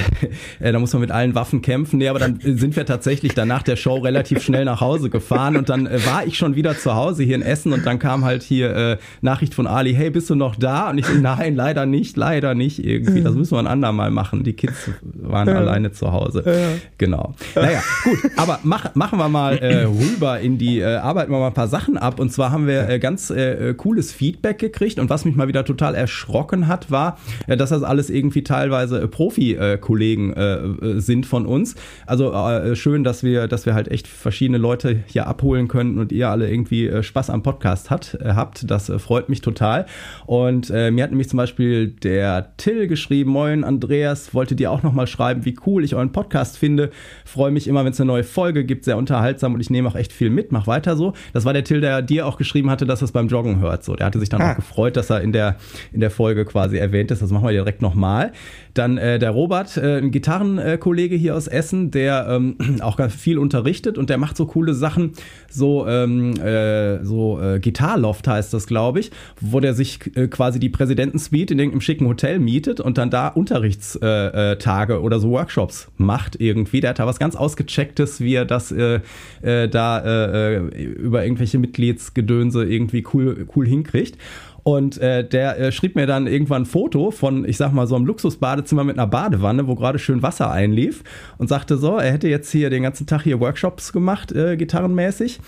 [0.60, 1.98] äh, da muss man mit allen Waffen kämpfen.
[1.98, 5.69] Nee, aber dann sind wir tatsächlich danach der Show relativ schnell nach Hause gefahren und
[5.69, 8.43] dann äh, war ich schon wieder zu Hause hier in Essen und dann kam halt
[8.43, 10.89] hier äh, Nachricht von Ali, hey, bist du noch da?
[10.89, 14.43] Und ich so, nein, leider nicht, leider nicht irgendwie, das müssen wir ein andermal machen.
[14.43, 15.56] Die Kids waren ja.
[15.56, 16.43] alleine zu Hause.
[16.45, 16.80] Ja.
[16.98, 17.36] Genau.
[17.56, 21.39] Naja, gut, aber mach, machen wir mal äh, rüber in in die, äh, arbeiten wir
[21.39, 22.19] mal ein paar Sachen ab.
[22.19, 24.99] Und zwar haben wir äh, ganz äh, cooles Feedback gekriegt.
[24.99, 29.01] Und was mich mal wieder total erschrocken hat, war, äh, dass das alles irgendwie teilweise
[29.01, 31.75] äh, Profi-Kollegen äh, äh, sind von uns.
[32.07, 36.12] Also äh, schön, dass wir, dass wir halt echt verschiedene Leute hier abholen können und
[36.12, 38.69] ihr alle irgendwie äh, Spaß am Podcast hat, äh, habt.
[38.69, 39.85] Das äh, freut mich total.
[40.25, 44.81] Und äh, mir hat nämlich zum Beispiel der Till geschrieben, moin Andreas, wollte dir auch
[44.81, 46.89] nochmal schreiben, wie cool ich euren Podcast finde.
[47.23, 49.95] Freue mich immer, wenn es eine neue Folge gibt, sehr unterhaltsam und ich nehme auch
[49.95, 51.13] echt viel mit mit, mach weiter so.
[51.34, 53.84] Das war der Till, der dir auch geschrieben hatte, dass er es beim Joggen hört.
[53.84, 54.52] So, der hatte sich dann ah.
[54.52, 55.58] auch gefreut, dass er in der,
[55.92, 57.22] in der Folge quasi erwähnt ist.
[57.22, 58.32] Das machen wir direkt nochmal.
[58.73, 63.38] Dann äh, der Robert, äh, ein Gitarrenkollege hier aus Essen, der ähm, auch ganz viel
[63.38, 65.13] unterrichtet und der macht so coole Sachen,
[65.49, 70.60] so, ähm, äh, so äh, Gitarloft heißt das, glaube ich, wo der sich äh, quasi
[70.60, 75.32] die Präsidentensuite in irgendeinem schicken Hotel mietet und dann da Unterrichtstage äh, äh, oder so
[75.32, 76.82] Workshops macht irgendwie.
[76.82, 78.99] Der hat da was ganz Ausgechecktes, wie er das äh,
[79.41, 84.17] äh, da äh, äh über irgendwelche Mitgliedsgedönse irgendwie cool, cool hinkriegt.
[84.63, 87.95] Und äh, der äh, schrieb mir dann irgendwann ein Foto von, ich sag mal, so
[87.95, 91.04] einem Luxusbadezimmer mit einer Badewanne, wo gerade schön Wasser einlief
[91.38, 95.39] und sagte so, er hätte jetzt hier den ganzen Tag hier Workshops gemacht, äh, gitarrenmäßig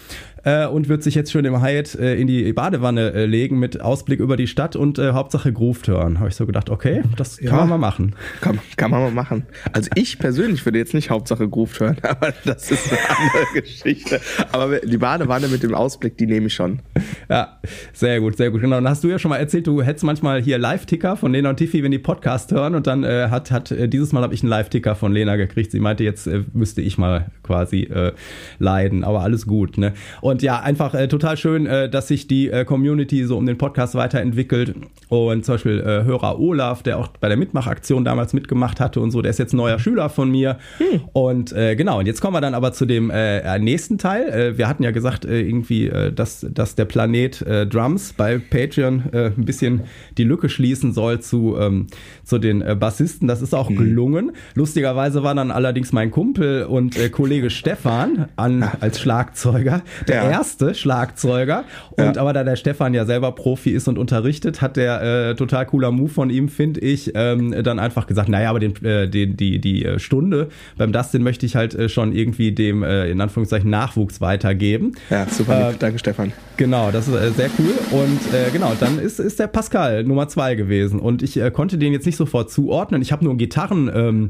[0.43, 3.81] äh, und wird sich jetzt schön im Hyatt äh, in die Badewanne äh, legen mit
[3.81, 6.19] Ausblick über die Stadt und äh, Hauptsache Groove hören.
[6.19, 8.15] Habe ich so gedacht, okay, das kann ja, man mal machen.
[8.41, 9.45] Kann, kann man mal machen.
[9.73, 14.21] Also ich persönlich würde jetzt nicht Hauptsache Groove hören, aber das ist eine andere Geschichte.
[14.51, 16.79] Aber die Badewanne mit dem Ausblick, die nehme ich schon.
[17.29, 17.59] Ja,
[17.93, 18.61] sehr gut, sehr gut.
[18.61, 18.75] Genau.
[18.75, 21.57] Dann hast du ja schon mal erzählt, du hättest manchmal hier Live-Ticker von Lena und
[21.57, 24.41] Tiffy, wenn die Podcast hören und dann äh, hat, hat äh, dieses Mal habe ich
[24.41, 25.71] einen Live-Ticker von Lena gekriegt.
[25.71, 27.89] Sie meinte, jetzt müsste ich mal quasi
[28.59, 29.77] leiden, aber alles gut.
[29.77, 29.93] Ne?
[30.21, 33.45] Und und ja, einfach äh, total schön, äh, dass sich die äh, Community so um
[33.45, 34.73] den Podcast weiterentwickelt.
[35.09, 39.11] Und zum Beispiel äh, Hörer Olaf, der auch bei der Mitmachaktion damals mitgemacht hatte und
[39.11, 40.57] so, der ist jetzt neuer Schüler von mir.
[40.77, 41.01] Hm.
[41.11, 44.57] Und äh, genau, und jetzt kommen wir dann aber zu dem äh, nächsten Teil.
[44.57, 49.81] Wir hatten ja gesagt, irgendwie, dass, dass der Planet Drums bei Patreon ein bisschen
[50.17, 51.87] die Lücke schließen soll zu, ähm,
[52.23, 53.27] zu den Bassisten.
[53.27, 53.75] Das ist auch mhm.
[53.75, 54.31] gelungen.
[54.55, 60.31] Lustigerweise war dann allerdings mein Kumpel und Kollege Stefan an, als Schlagzeuger, der ja.
[60.31, 61.63] erste Schlagzeuger.
[61.91, 65.65] Und aber da der Stefan ja selber Profi ist und unterrichtet, hat der äh, total
[65.65, 69.37] cooler Move von ihm, finde ich, ähm, dann einfach gesagt, naja, aber den, äh, den,
[69.37, 73.21] die, die äh, Stunde beim Dustin möchte ich halt äh, schon irgendwie dem, äh, in
[73.21, 74.93] Anführungszeichen, Nachwuchs weitergeben.
[75.09, 75.71] Ja, super.
[75.71, 76.33] Äh, Danke, Stefan.
[76.57, 77.73] Genau, das ist äh, sehr cool.
[77.91, 80.99] Und äh, genau, dann ist, ist der Pascal Nummer zwei gewesen.
[80.99, 83.01] Und ich äh, konnte den jetzt nicht sofort zuordnen.
[83.01, 83.91] Ich habe nur Gitarren.
[83.93, 84.29] Ähm,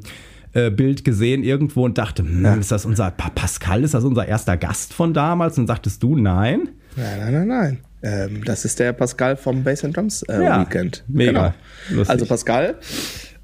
[0.53, 2.55] äh, Bild gesehen irgendwo und dachte, hm, ja.
[2.55, 5.57] ist das unser Pascal, ist das unser erster Gast von damals?
[5.57, 6.69] Und sagtest du nein?
[6.95, 7.77] Nein, nein, nein, nein.
[8.03, 11.03] Ähm, das ist der Pascal vom Bass and Drums äh, ja, Weekend.
[11.07, 11.53] Mega.
[11.89, 12.03] Genau.
[12.07, 12.75] Also Pascal,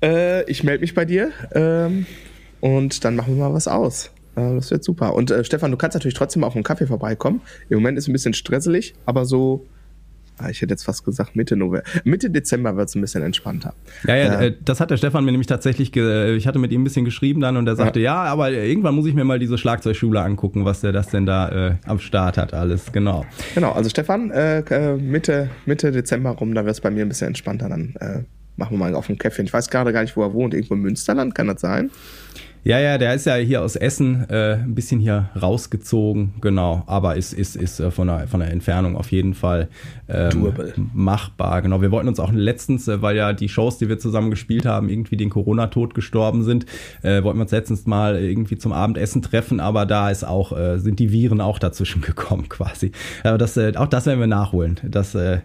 [0.02, 2.06] äh, ich melde mich bei dir ähm,
[2.60, 4.12] und dann machen wir mal was aus.
[4.36, 5.14] Äh, das wird super.
[5.14, 7.42] Und äh, Stefan, du kannst natürlich trotzdem auf einen Kaffee vorbeikommen.
[7.70, 9.66] Im Moment ist es ein bisschen stresselig, aber so
[10.50, 11.84] ich hätte jetzt fast gesagt Mitte November.
[12.04, 13.74] Mitte Dezember wird es ein bisschen entspannter.
[14.08, 16.84] Ja, ja, äh, das hat der Stefan mir nämlich tatsächlich, ich hatte mit ihm ein
[16.84, 19.58] bisschen geschrieben dann und er sagte, ja, ja aber irgendwann muss ich mir mal diese
[19.58, 23.26] Schlagzeugschule angucken, was der das denn da äh, am Start hat, alles, genau.
[23.56, 27.10] Genau, also Stefan, äh, äh Mitte, Mitte Dezember rum, da wird es bei mir ein
[27.10, 28.24] bisschen entspannter, dann äh,
[28.58, 29.46] machen wir mal auf ein Käffchen.
[29.46, 31.92] Ich weiß gerade gar nicht, wo er wohnt, irgendwo im Münsterland, kann das sein?
[32.68, 36.84] Ja, ja, der ist ja hier aus Essen äh, ein bisschen hier rausgezogen, genau.
[36.86, 39.70] Aber ist, ist, ist äh, von, der, von der Entfernung auf jeden Fall
[40.10, 40.52] ähm,
[40.94, 41.62] machbar.
[41.62, 41.82] Genau.
[41.82, 44.90] Wir wollten uns auch letztens, äh, weil ja die Shows, die wir zusammen gespielt haben,
[44.90, 46.66] irgendwie den Corona-Tod gestorben sind,
[47.04, 50.78] äh, wollten wir uns letztens mal irgendwie zum Abendessen treffen, aber da ist auch, äh,
[50.80, 52.92] sind die Viren auch dazwischen gekommen quasi.
[53.24, 54.78] Aber das, äh, auch das werden wir nachholen.
[54.84, 55.40] Das, äh,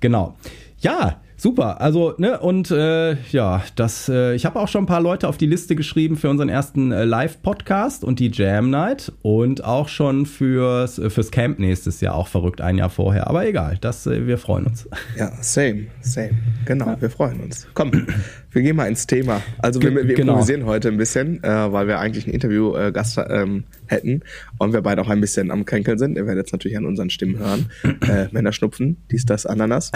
[0.00, 0.36] genau.
[0.78, 5.02] Ja, Super, also ne und äh, ja, das äh, ich habe auch schon ein paar
[5.02, 9.12] Leute auf die Liste geschrieben für unseren ersten äh, Live Podcast und die Jam Night
[9.20, 13.46] und auch schon fürs äh, fürs Camp nächstes Jahr auch verrückt ein Jahr vorher, aber
[13.46, 14.88] egal, das äh, wir freuen uns.
[15.18, 16.30] Ja, same, same.
[16.64, 17.00] Genau, ja.
[17.02, 17.68] wir freuen uns.
[17.74, 18.06] Komm,
[18.54, 19.42] wir gehen mal ins Thema.
[19.58, 20.32] Also wir, wir genau.
[20.32, 24.22] improvisieren heute ein bisschen, äh, weil wir eigentlich einen Interview-Gast äh, ähm, hätten
[24.58, 26.16] und wir beide auch ein bisschen am Kränkeln sind.
[26.16, 27.70] Ihr werdet es natürlich an unseren Stimmen hören.
[28.04, 29.90] Äh, Männerschnupfen, dies, das, Ananas.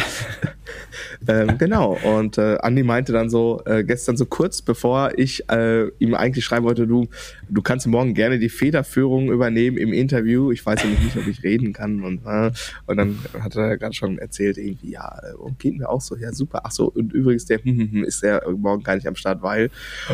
[1.29, 1.99] ähm, genau.
[2.05, 6.45] Und äh, Andi meinte dann so äh, gestern so kurz, bevor ich äh, ihm eigentlich
[6.45, 7.09] schreiben wollte, du,
[7.51, 10.53] du kannst morgen gerne die Federführung übernehmen im Interview.
[10.53, 12.03] Ich weiß nämlich nicht, ob ich reden kann.
[12.03, 12.51] Und, äh,
[12.87, 16.33] und dann hat er gerade schon erzählt, irgendwie, ja, äh, geht mir auch so, ja,
[16.33, 16.63] super.
[16.65, 19.71] Ach so, und übrigens, der ist der morgen gar nicht am Start, weil.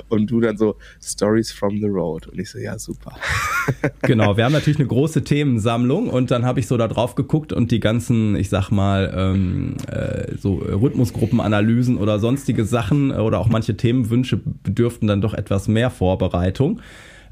[0.09, 2.27] Und du dann so, Stories from the Road.
[2.27, 3.13] Und ich so, ja, super.
[4.03, 7.53] genau, wir haben natürlich eine große Themensammlung und dann habe ich so da drauf geguckt
[7.53, 13.49] und die ganzen, ich sag mal, ähm, äh, so Rhythmusgruppenanalysen oder sonstige Sachen oder auch
[13.49, 16.81] manche Themenwünsche bedürften dann doch etwas mehr Vorbereitung.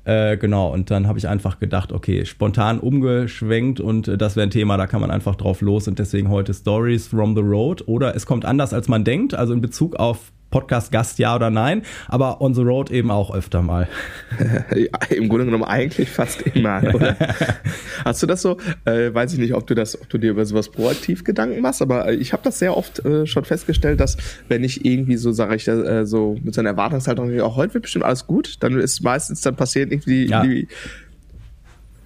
[0.05, 4.47] Äh, genau, und dann habe ich einfach gedacht, okay, spontan umgeschwenkt und äh, das wäre
[4.47, 7.87] ein Thema, da kann man einfach drauf los und deswegen heute Stories from the Road
[7.87, 11.83] oder es kommt anders als man denkt, also in Bezug auf Podcast-Gast, ja oder nein,
[12.07, 13.89] aber on the road eben auch öfter mal.
[15.11, 17.17] Im Grunde genommen eigentlich fast immer, oder?
[18.05, 18.59] Hast du das so?
[18.85, 21.83] Äh, weiß ich nicht, ob du das, ob du dir über sowas proaktiv Gedanken machst,
[21.83, 25.33] aber äh, ich habe das sehr oft äh, schon festgestellt, dass wenn ich irgendwie so,
[25.33, 28.79] sage ich, äh, so mit so einer Erwartungshaltung, auch heute wird bestimmt alles gut, dann
[28.79, 30.43] ist meistens dann passiert irgendwie ja.
[30.43, 30.69] die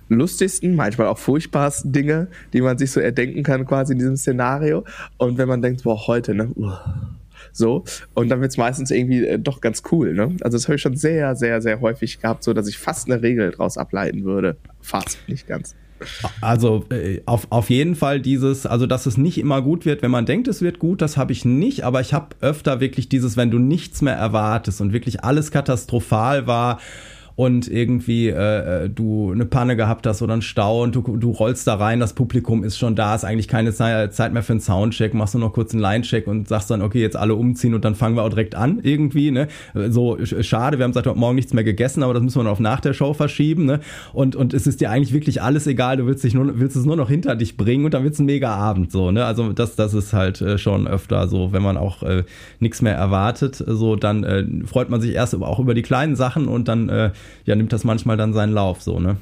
[0.09, 4.85] lustigsten, manchmal auch furchtbarsten Dinge, die man sich so erdenken kann, quasi in diesem Szenario.
[5.17, 6.51] Und wenn man denkt, boah, heute, ne?
[7.57, 7.85] So.
[8.15, 10.37] Und dann wird es meistens irgendwie äh, doch ganz cool, ne?
[10.43, 13.23] Also das habe ich schon sehr, sehr, sehr häufig gehabt, so dass ich fast eine
[13.23, 14.57] Regel daraus ableiten würde.
[14.83, 15.75] Fast, nicht ganz.
[16.43, 20.11] Also äh, auf, auf jeden Fall dieses, also dass es nicht immer gut wird, wenn
[20.11, 23.39] man denkt, es wird gut, das habe ich nicht, aber ich habe öfter wirklich dieses,
[23.39, 26.81] wenn du nichts mehr erwartest und wirklich alles katastrophal war,
[27.37, 31.31] und irgendwie äh, äh, du eine Panne gehabt hast oder einen Stau und du, du
[31.31, 34.61] rollst da rein, das Publikum ist schon da, ist eigentlich keine Zeit mehr für einen
[34.61, 37.85] Soundcheck, machst nur noch kurz einen Line-Check und sagst dann, okay, jetzt alle umziehen und
[37.85, 39.49] dann fangen wir auch direkt an irgendwie, ne?
[39.75, 42.53] So schade, wir haben seit heute Morgen nichts mehr gegessen, aber das müssen wir noch
[42.53, 43.81] auf nach der Show verschieben, ne?
[44.15, 46.87] Und, und es ist dir eigentlich wirklich alles egal, du willst dich nur, willst es
[46.87, 49.27] nur noch hinter dich bringen und dann wird's ein mega Abend, so, ne?
[49.27, 52.25] Also das, das ist halt äh, schon öfter so, wenn man auch äh,
[52.61, 56.49] nichts mehr erwartet, so, dann äh, freut man sich erst auch über die kleinen Sachen
[56.49, 57.11] und dann äh,
[57.45, 59.17] ja, nimmt das manchmal dann seinen Lauf so, ne?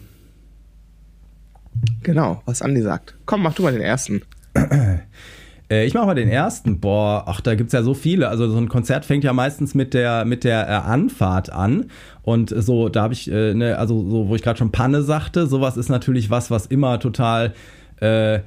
[2.02, 3.14] Genau, was Andi sagt.
[3.26, 4.22] Komm, mach du mal den ersten.
[5.70, 6.80] Äh, ich mache mal den ersten.
[6.80, 8.28] Boah, ach, da gibt's ja so viele.
[8.28, 11.86] Also so ein Konzert fängt ja meistens mit der mit der äh, Anfahrt an
[12.22, 15.46] und so da habe ich äh, ne, also so wo ich gerade schon Panne sagte,
[15.46, 17.54] sowas ist natürlich was, was immer total
[18.00, 18.40] äh,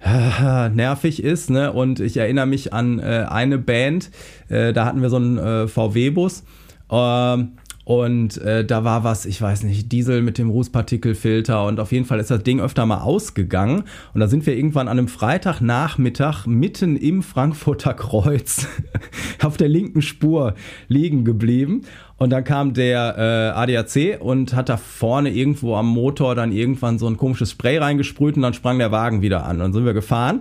[0.70, 1.72] nervig ist, ne?
[1.72, 4.10] Und ich erinnere mich an eine Band,
[4.48, 6.44] da hatten wir so einen VW-Bus.
[6.90, 7.52] Ähm,
[7.86, 12.04] Und äh, da war was, ich weiß nicht, Diesel mit dem Rußpartikelfilter und auf jeden
[12.04, 13.84] Fall ist das Ding öfter mal ausgegangen.
[14.12, 18.66] Und da sind wir irgendwann an einem Freitagnachmittag mitten im Frankfurter Kreuz
[19.40, 20.54] auf der linken Spur
[20.88, 21.82] liegen geblieben.
[22.16, 26.98] Und dann kam der äh, ADAC und hat da vorne irgendwo am Motor dann irgendwann
[26.98, 29.58] so ein komisches Spray reingesprüht und dann sprang der Wagen wieder an.
[29.58, 30.40] Und dann sind wir gefahren.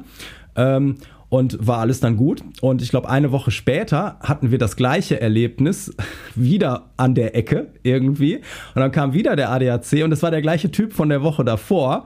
[0.55, 0.95] Ähm,
[1.35, 2.41] und war alles dann gut.
[2.61, 5.93] Und ich glaube, eine Woche später hatten wir das gleiche Erlebnis
[6.35, 8.37] wieder an der Ecke irgendwie.
[8.73, 11.43] Und dann kam wieder der ADAC und es war der gleiche Typ von der Woche
[11.43, 12.05] davor.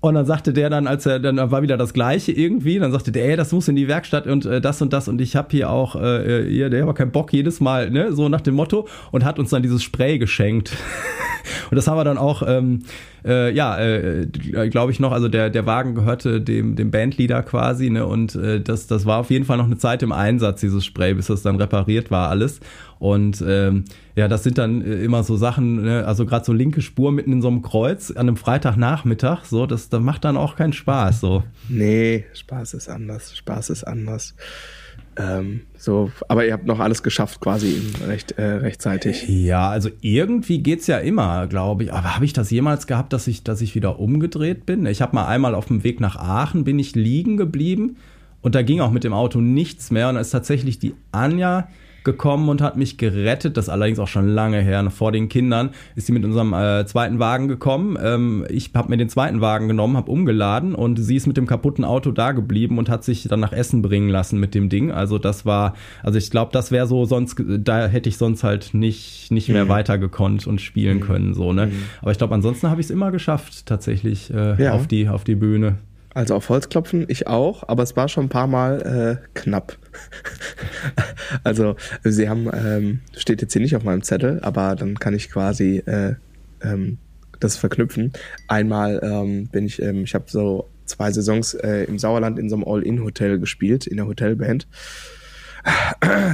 [0.00, 3.12] Und dann sagte der dann, als er dann war wieder das Gleiche irgendwie, dann sagte
[3.12, 5.48] der, ey, das muss in die Werkstatt und äh, das und das und ich habe
[5.50, 8.88] hier auch, äh, hier, der hat keinen Bock jedes Mal, ne, so nach dem Motto
[9.10, 10.72] und hat uns dann dieses Spray geschenkt.
[11.70, 12.84] und das haben wir dann auch ähm,
[13.24, 14.26] äh, ja, äh,
[14.70, 18.06] glaube ich noch, also der, der Wagen gehörte dem, dem Bandleader quasi, ne?
[18.06, 21.14] Und äh, das, das war auf jeden Fall noch eine Zeit im Einsatz, dieses Spray,
[21.14, 22.60] bis das dann repariert war, alles.
[22.98, 26.06] Und ähm, ja, das sind dann äh, immer so Sachen, ne?
[26.06, 29.88] also gerade so linke Spur mitten in so einem Kreuz an einem Freitagnachmittag, so, das,
[29.88, 31.20] das macht dann auch keinen Spaß.
[31.20, 31.42] So.
[31.68, 33.36] Nee, Spaß ist anders.
[33.36, 34.34] Spaß ist anders.
[35.20, 39.28] Ähm, so, aber ihr habt noch alles geschafft, quasi recht, äh, rechtzeitig.
[39.28, 41.92] Ja, also irgendwie geht's ja immer, glaube ich.
[41.92, 44.86] Aber habe ich das jemals gehabt, dass ich, dass ich wieder umgedreht bin?
[44.86, 47.96] Ich habe mal einmal auf dem Weg nach Aachen bin ich liegen geblieben
[48.40, 50.08] und da ging auch mit dem Auto nichts mehr.
[50.08, 51.68] Und da ist tatsächlich die Anja
[52.04, 53.56] gekommen und hat mich gerettet.
[53.56, 54.88] Das allerdings auch schon lange her.
[54.90, 57.98] Vor den Kindern ist sie mit unserem äh, zweiten Wagen gekommen.
[58.02, 61.46] Ähm, ich habe mir den zweiten Wagen genommen, habe umgeladen und sie ist mit dem
[61.46, 64.90] kaputten Auto da geblieben und hat sich dann nach Essen bringen lassen mit dem Ding.
[64.90, 68.74] Also das war, also ich glaube, das wäre so sonst, da hätte ich sonst halt
[68.74, 69.68] nicht nicht mehr mhm.
[69.68, 71.02] weiter gekonnt und spielen mhm.
[71.02, 71.66] können so ne.
[71.66, 71.72] Mhm.
[72.00, 74.72] Aber ich glaube, ansonsten habe ich es immer geschafft tatsächlich äh, ja.
[74.72, 75.78] auf die auf die Bühne.
[76.12, 79.78] Also auf Holz klopfen, ich auch, aber es war schon ein paar Mal äh, knapp.
[81.44, 85.30] also sie haben, ähm, steht jetzt hier nicht auf meinem Zettel, aber dann kann ich
[85.30, 86.14] quasi äh,
[86.62, 86.98] ähm,
[87.38, 88.12] das verknüpfen.
[88.48, 92.56] Einmal ähm, bin ich, ähm, ich habe so zwei Saisons äh, im Sauerland in so
[92.56, 94.66] einem All-In-Hotel gespielt, in der Hotelband.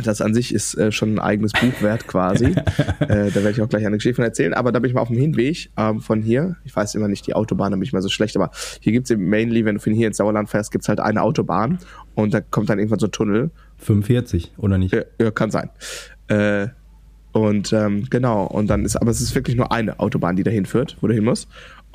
[0.04, 2.44] Das an sich ist äh, schon ein eigenes Buch wert quasi.
[3.00, 4.54] äh, da werde ich auch gleich eine Geschichte von erzählen.
[4.54, 6.56] Aber da bin ich mal auf dem Hinweg ähm, von hier.
[6.64, 8.36] Ich weiß immer nicht die Autobahn, bin ich mal so schlecht.
[8.36, 11.22] Aber hier gibt's es mainly, wenn du von hier ins Sauerland fährst, gibt's halt eine
[11.22, 11.78] Autobahn.
[12.14, 13.50] Und da kommt dann irgendwann so ein Tunnel.
[13.78, 14.94] 45, oder nicht?
[14.94, 15.70] Ja, ja kann sein.
[16.28, 16.68] Äh,
[17.32, 20.64] und ähm, genau, und dann ist, aber es ist wirklich nur eine Autobahn, die dahin
[20.64, 21.48] führt, wo du hin musst.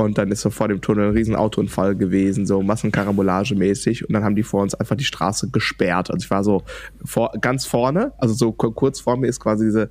[0.03, 4.07] Und dann ist so vor dem Tunnel ein riesen Autounfall gewesen, so Massenkarambolage mäßig.
[4.07, 6.11] Und dann haben die vor uns einfach die Straße gesperrt.
[6.11, 6.63] Also ich war so
[7.03, 9.89] vor, ganz vorne, also so kurz vor mir ist quasi diese,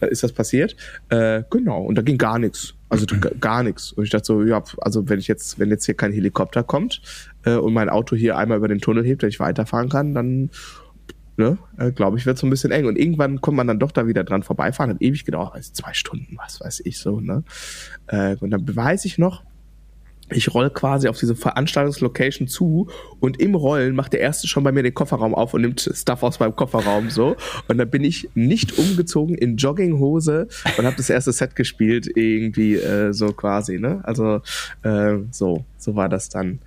[0.00, 0.76] äh, ist das passiert.
[1.08, 2.74] Äh, genau, und da ging gar nichts.
[2.88, 3.06] Also
[3.40, 3.92] gar nichts.
[3.92, 7.02] Und ich dachte so, ja, also wenn ich jetzt, wenn jetzt hier kein Helikopter kommt
[7.44, 10.50] äh, und mein Auto hier einmal über den Tunnel hebt, dass ich weiterfahren kann, dann
[11.40, 12.86] ne, äh, glaube ich, wird so ein bisschen eng.
[12.86, 15.92] Und irgendwann kommt man dann doch da wieder dran vorbeifahren, hat ewig gedauert, also zwei
[15.94, 17.42] Stunden, was weiß ich so, ne.
[18.06, 19.42] Äh, und dann weiß ich noch,
[20.32, 22.88] ich roll quasi auf diese Veranstaltungslocation zu
[23.20, 26.22] und im Rollen macht der erste schon bei mir den Kofferraum auf und nimmt Stuff
[26.22, 27.36] aus meinem Kofferraum so.
[27.68, 32.76] Und dann bin ich nicht umgezogen in Jogginghose und habe das erste Set gespielt irgendwie
[32.76, 34.00] äh, so quasi ne?
[34.04, 34.40] Also
[34.82, 36.60] äh, so so war das dann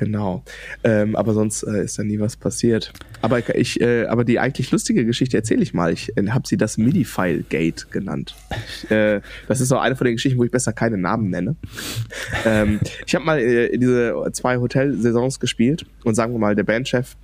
[0.00, 0.42] Genau.
[0.82, 2.90] Ähm, aber sonst äh, ist da nie was passiert.
[3.20, 5.92] Aber ich, äh, aber die eigentlich lustige Geschichte erzähle ich mal.
[5.92, 8.34] Ich äh, habe sie das MIDI-File-Gate genannt.
[8.88, 11.54] äh, das ist auch eine von den Geschichten, wo ich besser keine Namen nenne.
[12.46, 17.14] ähm, ich habe mal äh, diese zwei Hotelsaisons gespielt und sagen wir mal, der Bandchef,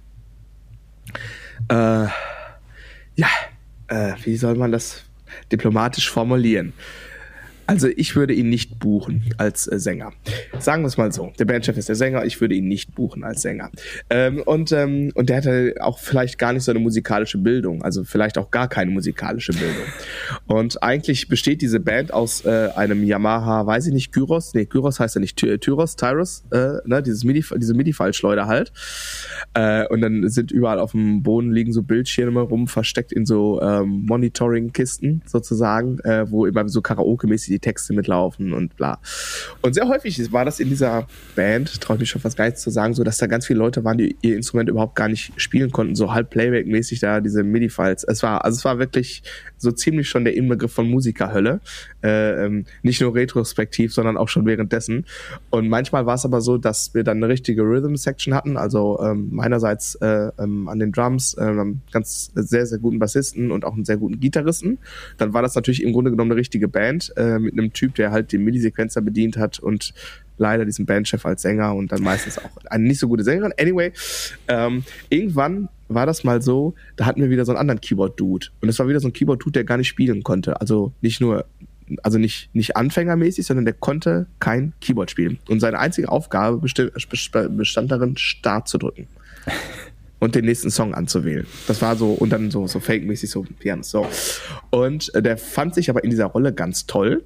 [1.70, 3.28] äh, ja,
[3.88, 5.02] äh, wie soll man das
[5.50, 6.74] diplomatisch formulieren?
[7.66, 10.12] Also ich würde ihn nicht buchen als äh, Sänger.
[10.58, 11.32] Sagen wir es mal so.
[11.38, 13.70] Der Bandchef ist der Sänger, ich würde ihn nicht buchen als Sänger.
[14.08, 18.04] Ähm, und, ähm, und der hatte auch vielleicht gar nicht so eine musikalische Bildung, also
[18.04, 19.86] vielleicht auch gar keine musikalische Bildung.
[20.46, 25.00] Und eigentlich besteht diese Band aus äh, einem Yamaha, weiß ich nicht, Gyros, nee, Gyros
[25.00, 28.72] heißt ja nicht, Ty Tyros, Tyros, äh, ne, dieses MIDI, diese MIDI-Fallschleuder halt.
[29.54, 33.60] Äh, und dann sind überall auf dem Boden liegen so Bildschirme rum, versteckt in so
[33.60, 38.98] ähm, Monitoring-Kisten sozusagen, äh, wo immer so Karaoke-mäßig die Texte mitlaufen und bla.
[39.62, 42.62] Und sehr häufig war das in dieser Band, traue ich mich schon fast gar nichts
[42.62, 45.32] zu sagen, so dass da ganz viele Leute waren, die ihr Instrument überhaupt gar nicht
[45.36, 48.04] spielen konnten, so halb Playback-mäßig da diese MIDI-Files.
[48.04, 49.22] Es war, also es war wirklich
[49.56, 51.60] so ziemlich schon der Inbegriff von Musikerhölle.
[52.06, 55.06] Äh, ähm, nicht nur retrospektiv, sondern auch schon währenddessen.
[55.50, 59.28] Und manchmal war es aber so, dass wir dann eine richtige Rhythm-Section hatten, also ähm,
[59.32, 61.52] meinerseits äh, ähm, an den Drums, äh,
[61.90, 64.78] ganz sehr, sehr guten Bassisten und auch einen sehr guten Gitarristen.
[65.18, 68.12] Dann war das natürlich im Grunde genommen eine richtige Band äh, mit einem Typ, der
[68.12, 69.92] halt den MIDI-Sequenzer bedient hat und
[70.38, 73.52] leider diesen Bandchef als Sänger und dann meistens auch eine nicht so gute Sängerin.
[73.58, 73.92] Anyway,
[74.46, 78.48] ähm, irgendwann war das mal so, da hatten wir wieder so einen anderen Keyboard-Dude.
[78.60, 80.60] Und es war wieder so ein Keyboard-Dude, der gar nicht spielen konnte.
[80.60, 81.46] Also nicht nur
[82.02, 85.38] also nicht, nicht anfängermäßig, sondern der konnte kein Keyboard spielen.
[85.48, 89.06] Und seine einzige Aufgabe bestand darin, Start zu drücken.
[90.18, 91.46] und den nächsten Song anzuwählen.
[91.66, 93.82] Das war so, und dann so, so fake-mäßig so Piano.
[93.82, 94.06] So.
[94.70, 97.24] Und äh, der fand sich aber in dieser Rolle ganz toll.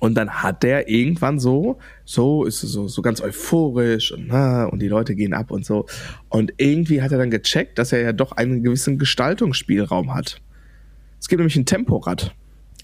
[0.00, 4.80] Und dann hat der irgendwann so, so ist so, so ganz euphorisch und, na, und
[4.80, 5.86] die Leute gehen ab und so.
[6.28, 10.40] Und irgendwie hat er dann gecheckt, dass er ja doch einen gewissen Gestaltungsspielraum hat.
[11.20, 12.34] Es gibt nämlich ein Temporad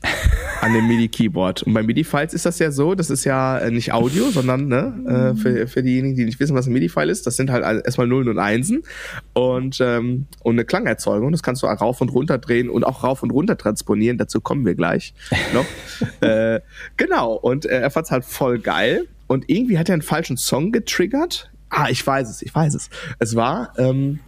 [0.65, 1.65] an dem MIDI-Keyboard.
[1.65, 5.35] Und bei MIDI-Files ist das ja so, das ist ja äh, nicht Audio, sondern ne,
[5.35, 8.07] äh, für, für diejenigen, die nicht wissen, was ein MIDI-File ist, das sind halt erstmal
[8.07, 8.83] Nullen und Einsen
[9.35, 11.33] und, ähm, und eine Klangerzeugung.
[11.33, 14.17] Das kannst du auch rauf und runter drehen und auch rauf und runter transponieren.
[14.17, 15.13] Dazu kommen wir gleich
[15.53, 15.67] noch.
[16.27, 16.61] äh,
[16.97, 19.07] genau, und äh, er fand es halt voll geil.
[19.27, 21.51] Und irgendwie hat er einen falschen Song getriggert.
[21.69, 22.89] Ah, ich weiß es, ich weiß es.
[23.19, 24.21] Es war, ähm,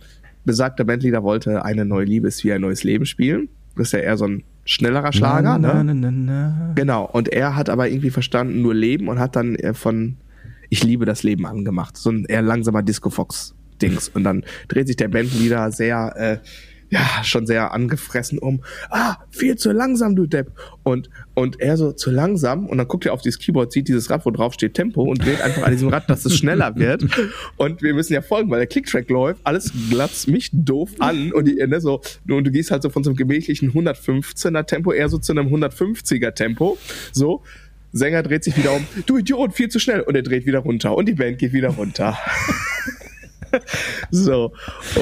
[0.45, 3.49] besagter Bandleader wollte eine neue Liebe ist wie ein neues Leben spielen.
[3.75, 5.59] Das ist ja eher so ein schnellerer Schlager.
[5.59, 6.13] Na, na, ne?
[6.13, 7.07] na, genau.
[7.07, 10.17] Und er hat aber irgendwie verstanden, nur Leben und hat dann äh, von
[10.69, 11.97] Ich liebe das Leben angemacht.
[11.97, 14.09] So ein eher langsamer Disco Fox Dings.
[14.09, 16.39] Und dann dreht sich der Bandleader sehr äh,
[16.91, 20.53] ja, schon sehr angefressen um, ah, viel zu langsam, du Depp.
[20.83, 22.67] Und, und er so, zu langsam.
[22.67, 25.25] Und dann guckt er auf dieses Keyboard, sieht dieses Rad, wo drauf steht Tempo und
[25.25, 27.05] dreht einfach an diesem Rad, dass es schneller wird.
[27.57, 31.47] Und wir müssen ja folgen, weil der Clicktrack läuft, alles glatzt mich doof an und,
[31.47, 35.09] die, ne, so, und du gehst halt so von so einem gemächlichen 115er Tempo eher
[35.09, 36.79] so zu einem 150er Tempo.
[37.13, 37.43] So.
[37.93, 40.03] Sänger dreht sich wieder um, du Idiot, viel zu schnell.
[40.03, 42.19] Und er dreht wieder runter und die Band geht wieder runter.
[44.11, 44.53] so.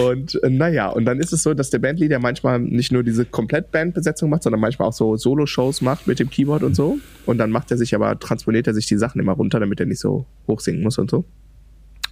[0.09, 3.25] Und äh, naja, und dann ist es so, dass der Bandleader manchmal nicht nur diese
[3.25, 6.99] Komplett-Bandbesetzung macht, sondern manchmal auch so Solo-Shows macht mit dem Keyboard und so.
[7.27, 9.87] Und dann macht er sich aber, transponiert er sich die Sachen immer runter, damit er
[9.87, 11.25] nicht so hoch singen muss und so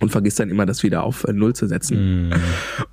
[0.02, 2.28] und vergisst dann immer, das wieder auf äh, Null zu setzen.
[2.28, 2.32] Mm.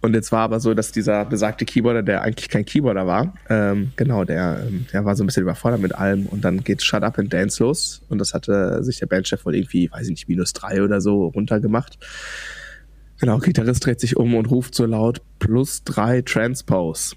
[0.02, 3.91] Und jetzt war aber so, dass dieser besagte Keyboarder, der eigentlich kein Keyboarder war, ähm,
[3.95, 4.62] genau, der,
[4.93, 7.62] der war so ein bisschen überfordert mit allem und dann geht Shut Up and Dance
[7.62, 11.02] los und das hatte sich der Bandchef wohl irgendwie, weiß ich nicht, minus drei oder
[11.02, 11.97] so runtergemacht.
[13.20, 17.16] Genau, Gitarrist dreht sich um und ruft so laut plus drei Transpose.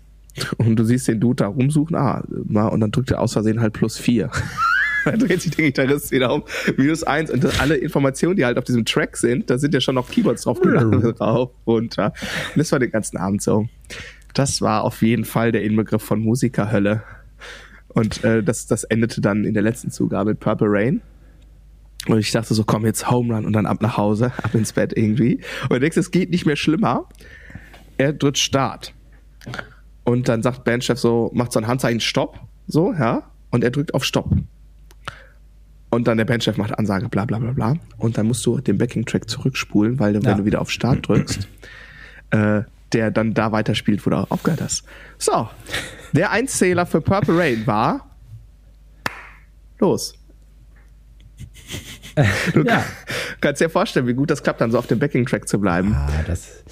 [0.57, 3.61] Und du siehst den Dude da rumsuchen, ah, mal, und dann drückt er aus Versehen
[3.61, 4.31] halt plus vier.
[5.05, 6.43] dann dreht sich der Gitarrist wieder um,
[6.77, 7.31] minus eins.
[7.31, 10.09] Und das, alle Informationen, die halt auf diesem Track sind, da sind ja schon noch
[10.09, 10.59] Keyboards drauf,
[11.21, 12.13] rauf, runter.
[12.55, 13.69] Und das war den ganzen Abend so.
[14.35, 17.03] Das war auf jeden Fall der Inbegriff von Musikerhölle.
[17.89, 21.03] Und äh, das, das endete dann in der letzten Zugabe mit Purple Rain.
[22.09, 24.73] Und ich dachte so, komm jetzt Home Run und dann ab nach Hause, ab ins
[24.73, 25.41] Bett irgendwie.
[25.69, 27.09] Und denkst, es geht nicht mehr schlimmer.
[27.97, 28.93] Er drückt Start.
[30.05, 33.23] Und dann sagt Bandchef so, macht so ein Handzeichen Stopp, so, ja.
[33.51, 34.31] Und er drückt auf Stopp.
[35.91, 37.75] Und dann der Bandchef macht Ansage, bla bla bla bla.
[37.99, 40.25] Und dann musst du den Backing-Track zurückspulen, weil ja.
[40.25, 41.47] wenn du wieder auf Start drückst,
[42.31, 42.63] äh,
[42.93, 44.85] der dann da weiterspielt, wo du aufgehört hast.
[45.19, 45.49] So,
[46.13, 48.09] der Einzähler für Purple Rain war
[49.79, 50.15] los.
[52.53, 52.85] Du ja.
[53.41, 55.95] kannst dir vorstellen, wie gut das klappt, dann so auf dem Backing-Track zu bleiben.
[55.95, 56.63] Ah, das,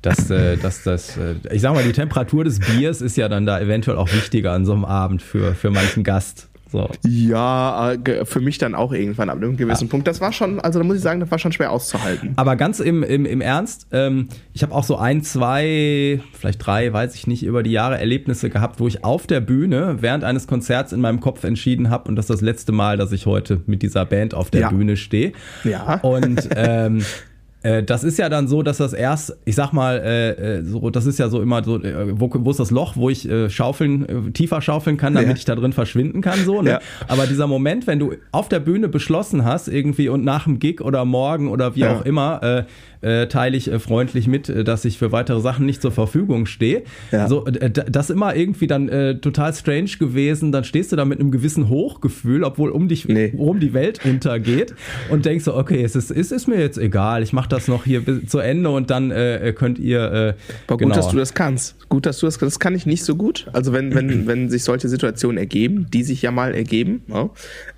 [0.00, 3.44] das, äh, das, das, äh, ich sag mal, die Temperatur des Biers ist ja dann
[3.44, 6.48] da eventuell auch wichtiger an so einem Abend für, für manchen Gast.
[6.72, 6.88] So.
[7.06, 9.90] Ja, äh, für mich dann auch irgendwann ab einem gewissen ja.
[9.90, 10.06] Punkt.
[10.06, 12.32] Das war schon, also da muss ich sagen, das war schon schwer auszuhalten.
[12.36, 16.90] Aber ganz im, im, im Ernst, ähm, ich habe auch so ein, zwei, vielleicht drei,
[16.90, 20.46] weiß ich nicht, über die Jahre Erlebnisse gehabt, wo ich auf der Bühne während eines
[20.46, 23.60] Konzerts in meinem Kopf entschieden habe, und das ist das letzte Mal, dass ich heute
[23.66, 24.68] mit dieser Band auf der ja.
[24.70, 25.32] Bühne stehe.
[25.64, 26.00] Ja.
[26.00, 27.04] Und ähm,
[27.62, 30.90] Äh, das ist ja dann so, dass das erst, ich sag mal, äh, äh, so,
[30.90, 33.50] das ist ja so immer so, äh, wo, wo ist das Loch, wo ich äh,
[33.50, 35.36] schaufeln, tiefer schaufeln kann, damit ja.
[35.36, 36.70] ich da drin verschwinden kann, so, ne?
[36.70, 36.80] Ja.
[37.08, 40.80] Aber dieser Moment, wenn du auf der Bühne beschlossen hast, irgendwie und nach dem Gig
[40.80, 41.96] oder morgen oder wie ja.
[41.96, 42.66] auch immer,
[43.00, 46.84] teile ich freundlich mit, dass ich für weitere Sachen nicht zur Verfügung stehe.
[47.26, 50.52] So, das immer irgendwie dann total strange gewesen.
[50.52, 53.32] Dann stehst du da mit einem gewissen Hochgefühl, obwohl um dich nee.
[53.36, 54.74] um die Welt untergeht
[55.10, 57.84] und denkst so, okay, es ist, es ist mir jetzt egal, ich mache das noch
[57.84, 60.00] hier bis zu Ende und dann äh, könnt ihr.
[60.00, 60.34] Äh,
[60.66, 60.94] Aber gut, genau.
[60.94, 61.88] dass du das kannst.
[61.88, 62.56] Gut, dass du das kannst.
[62.56, 63.46] Das kann ich nicht so gut.
[63.52, 67.30] Also wenn, wenn, wenn sich solche Situationen ergeben, die sich ja mal ergeben, ja,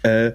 [0.03, 0.33] äh,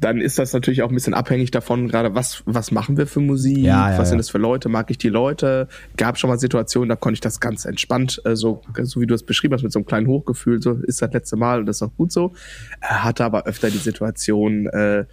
[0.00, 3.20] dann ist das natürlich auch ein bisschen abhängig davon, gerade was, was machen wir für
[3.20, 5.68] Musik, ja, ja, was sind das für Leute, mag ich die Leute.
[5.96, 9.14] Gab schon mal Situationen, da konnte ich das ganz entspannt, äh, so, so wie du
[9.14, 11.76] es beschrieben hast, mit so einem kleinen Hochgefühl, so ist das letzte Mal und das
[11.76, 12.32] ist auch gut so.
[12.80, 15.04] Er hatte aber öfter die Situation, äh,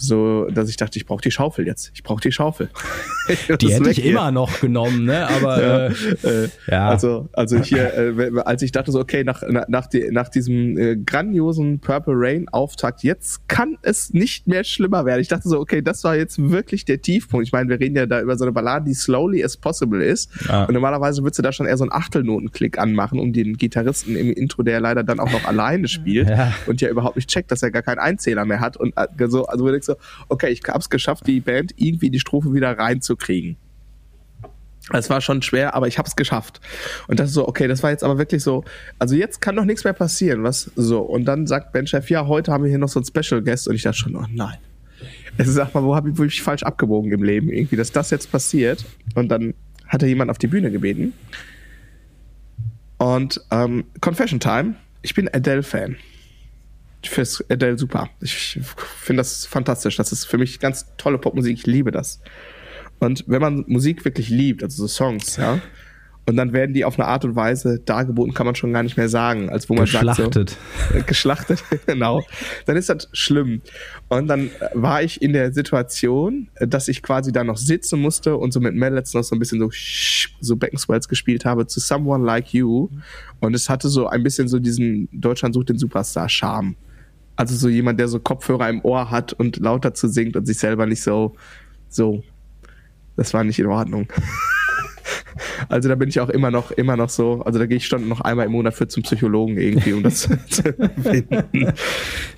[0.00, 1.90] so, dass ich dachte, ich brauche die Schaufel jetzt.
[1.94, 2.70] Ich brauche die Schaufel.
[3.60, 4.12] die hätte ich hier.
[4.12, 5.28] immer noch genommen, ne?
[5.28, 6.88] Aber ja, äh, äh, ja.
[6.88, 10.96] Also, also hier, äh, als ich dachte so, okay, nach, nach, die, nach diesem äh,
[10.96, 15.20] grandiosen Purple Rain Auftakt, jetzt kann es nicht mehr schlimmer werden.
[15.20, 17.46] Ich dachte so, okay, das war jetzt wirklich der Tiefpunkt.
[17.46, 20.30] Ich meine, wir reden ja da über so eine Ballade, die slowly as possible ist.
[20.48, 20.64] Ah.
[20.64, 24.32] Und normalerweise würdest du da schon eher so einen Achtelnotenklick anmachen, um den Gitarristen im
[24.32, 26.54] Intro, der leider dann auch noch alleine spielt ja.
[26.66, 28.76] und ja überhaupt nicht checkt, dass er gar keinen Einzähler mehr hat.
[28.76, 29.96] Und äh, so, also würde ich so,
[30.28, 33.56] okay, ich hab's geschafft, die Band irgendwie die Strophe wieder reinzukriegen.
[34.92, 36.60] Es war schon schwer, aber ich hab's geschafft.
[37.08, 38.64] Und das ist so, okay, das war jetzt aber wirklich so,
[38.98, 41.00] also jetzt kann doch nichts mehr passieren, was so.
[41.00, 43.74] Und dann sagt Bandchef, ja, heute haben wir hier noch so ein Special Guest und
[43.74, 44.56] ich dachte schon, oh nein.
[45.36, 48.32] Es sag mal, wo habe ich wirklich falsch abgebogen im Leben irgendwie, dass das jetzt
[48.32, 48.84] passiert.
[49.14, 49.54] Und dann
[49.86, 51.12] hat er jemand auf die Bühne gebeten.
[52.96, 55.96] Und ähm, Confession Time, ich bin Adele-Fan.
[57.02, 58.10] Ich finde Adele super.
[58.20, 58.58] Ich
[58.98, 59.96] finde das fantastisch.
[59.96, 61.56] Das ist für mich ganz tolle Popmusik.
[61.58, 62.20] Ich liebe das.
[62.98, 65.60] Und wenn man Musik wirklich liebt, also so Songs, ja,
[66.28, 68.98] und dann werden die auf eine Art und Weise dargeboten, kann man schon gar nicht
[68.98, 70.50] mehr sagen, als wo man geschlachtet.
[70.50, 70.58] sagt
[70.90, 72.22] so, äh, geschlachtet, genau.
[72.66, 73.62] Dann ist das schlimm.
[74.08, 78.52] Und dann war ich in der Situation, dass ich quasi da noch sitzen musste und
[78.52, 79.70] so mit Mallets noch so ein bisschen so
[80.40, 82.90] so Beckenswells gespielt habe zu Someone Like You.
[83.40, 86.76] Und es hatte so ein bisschen so diesen Deutschland sucht den Superstar Charme.
[87.38, 90.58] Also so jemand, der so Kopfhörer im Ohr hat und lauter zu singt und sich
[90.58, 91.36] selber nicht so,
[91.88, 92.24] so.
[93.16, 94.08] Das war nicht in Ordnung.
[95.68, 98.08] Also da bin ich auch immer noch, immer noch so, also da gehe ich schon
[98.08, 100.62] noch einmal im Monat für zum Psychologen irgendwie, um das zu
[101.02, 101.72] finden.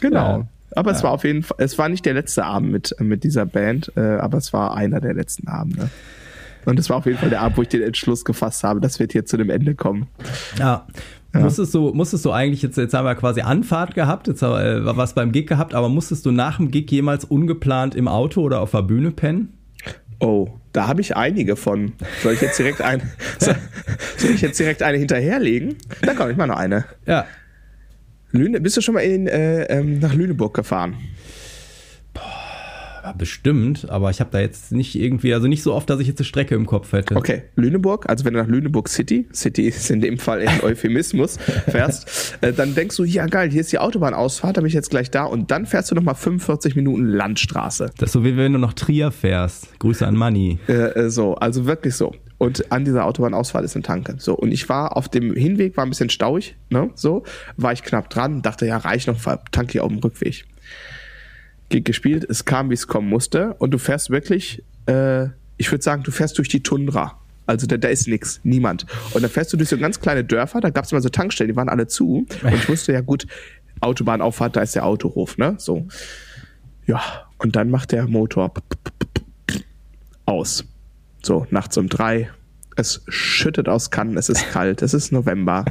[0.01, 0.39] Genau.
[0.39, 0.49] Ja.
[0.77, 0.97] Aber ja.
[0.97, 3.93] es war auf jeden Fall, es war nicht der letzte Abend mit, mit dieser Band,
[3.97, 5.89] äh, aber es war einer der letzten Abende.
[6.67, 8.99] Und es war auf jeden Fall der Abend, wo ich den Entschluss gefasst habe, das
[8.99, 10.09] wird hier zu dem Ende kommen.
[10.59, 10.87] Ja.
[11.33, 11.41] Ja.
[11.41, 14.91] Musstest du, musstest du eigentlich jetzt, jetzt haben wir quasi Anfahrt gehabt, jetzt haben wir
[14.91, 18.41] äh, was beim Gig gehabt, aber musstest du nach dem Gig jemals ungeplant im Auto
[18.43, 19.57] oder auf der Bühne pennen?
[20.19, 21.93] Oh, da habe ich einige von.
[22.23, 23.03] Soll ich jetzt direkt ein,
[23.39, 23.55] soll,
[24.17, 25.77] soll ich jetzt direkt eine hinterherlegen?
[26.03, 26.85] Da komme ich mal noch eine.
[27.07, 27.27] Ja.
[28.33, 30.97] Lüne, bist du schon mal in, äh, ähm, nach Lüneburg gefahren?
[33.17, 36.19] Bestimmt, aber ich habe da jetzt nicht irgendwie, also nicht so oft, dass ich jetzt
[36.19, 37.17] eine Strecke im Kopf hätte.
[37.17, 41.39] Okay, Lüneburg, also wenn du nach Lüneburg City, City ist in dem Fall ein Euphemismus,
[41.69, 44.91] fährst, äh, dann denkst du, ja geil, hier ist die Autobahnausfahrt, da bin ich jetzt
[44.91, 47.91] gleich da und dann fährst du nochmal 45 Minuten Landstraße.
[47.99, 49.79] Das ist so wie wenn du noch Trier fährst.
[49.79, 50.59] Grüße an Manni.
[50.69, 52.15] Äh, äh, so, also wirklich so.
[52.39, 54.15] Und an dieser Autobahnausfahrt ist eine Tanke.
[54.19, 57.23] So, und ich war auf dem Hinweg, war ein bisschen stauig, ne, so,
[57.59, 59.19] war ich knapp dran, dachte, ja, reich noch,
[59.53, 60.47] tanke ich auf dem Rückweg.
[61.71, 66.03] Gespielt, es kam, wie es kommen musste und du fährst wirklich, äh, ich würde sagen,
[66.03, 67.17] du fährst durch die Tundra.
[67.47, 68.87] Also da, da ist nix, niemand.
[69.13, 71.51] Und dann fährst du durch so ganz kleine Dörfer, da gab es immer so Tankstellen,
[71.51, 72.27] die waren alle zu.
[72.43, 73.27] Und ich wusste ja gut,
[73.81, 75.55] Autobahnauffahrt, da ist der Autohof, ne?
[75.59, 75.87] So.
[76.87, 77.03] Ja,
[77.39, 78.53] und dann macht der Motor
[80.27, 80.65] aus.
[81.23, 82.31] So, nachts um drei.
[82.77, 85.65] Es schüttet aus Kannen, es ist kalt, es ist November.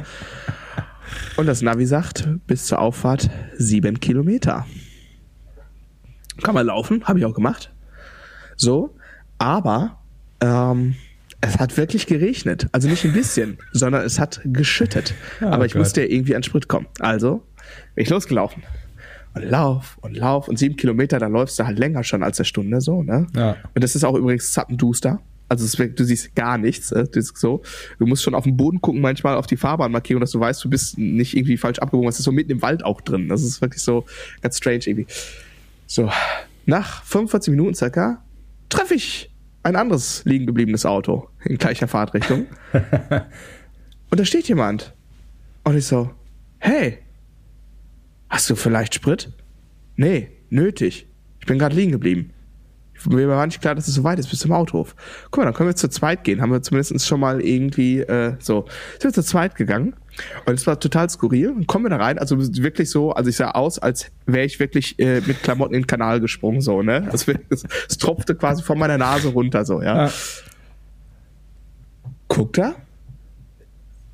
[1.36, 4.66] Und das Navi sagt, bis zur Auffahrt sieben Kilometer.
[6.42, 7.70] Kann man laufen, habe ich auch gemacht.
[8.56, 8.94] So,
[9.38, 9.98] aber
[10.40, 10.96] ähm,
[11.40, 12.68] es hat wirklich geregnet.
[12.72, 15.14] Also nicht ein bisschen, sondern es hat geschüttet.
[15.40, 15.80] Oh aber ich Gott.
[15.80, 16.86] musste ja irgendwie an Sprit kommen.
[16.98, 17.42] Also
[17.94, 18.62] bin ich losgelaufen.
[19.32, 22.46] Und lauf und lauf und sieben Kilometer, da läufst du halt länger schon als eine
[22.46, 23.28] Stunde so, ne?
[23.36, 23.56] Ja.
[23.74, 25.20] Und das ist auch übrigens zappenduster.
[25.48, 26.92] Also es, du siehst gar nichts.
[26.92, 27.62] Äh, so.
[27.98, 30.70] Du musst schon auf den Boden gucken, manchmal auf die Fahrbahnmarkierung, dass du weißt, du
[30.70, 32.06] bist nicht irgendwie falsch abgebogen.
[32.06, 33.28] Das ist so mitten im Wald auch drin.
[33.28, 34.04] Das ist wirklich so
[34.42, 35.06] ganz strange irgendwie.
[35.90, 36.08] So,
[36.66, 38.22] nach 45 Minuten circa
[38.68, 39.28] treffe ich
[39.64, 42.46] ein anderes liegen gebliebenes Auto in gleicher Fahrtrichtung.
[44.10, 44.94] und da steht jemand.
[45.64, 46.12] Und ich so,
[46.60, 46.98] hey,
[48.28, 49.32] hast du vielleicht Sprit?
[49.96, 51.08] Nee, nötig.
[51.40, 52.34] Ich bin gerade liegen geblieben.
[53.08, 54.94] Mir war nicht klar, dass es so weit ist bis zum Autohof.
[55.30, 56.40] Guck mal, dann können wir zu zweit gehen.
[56.40, 58.66] Haben wir zumindest schon mal irgendwie äh, so.
[58.98, 59.94] Sind wir zu zweit gegangen
[60.46, 61.50] und es war total skurril.
[61.50, 64.60] Und kommen wir da rein, also wirklich so, also ich sah aus, als wäre ich
[64.60, 67.08] wirklich äh, mit Klamotten in den Kanal gesprungen, so, ne?
[67.12, 70.06] Es, es, es tropfte quasi von meiner Nase runter, so, ja.
[70.06, 70.12] ja.
[72.28, 72.74] Guckt da?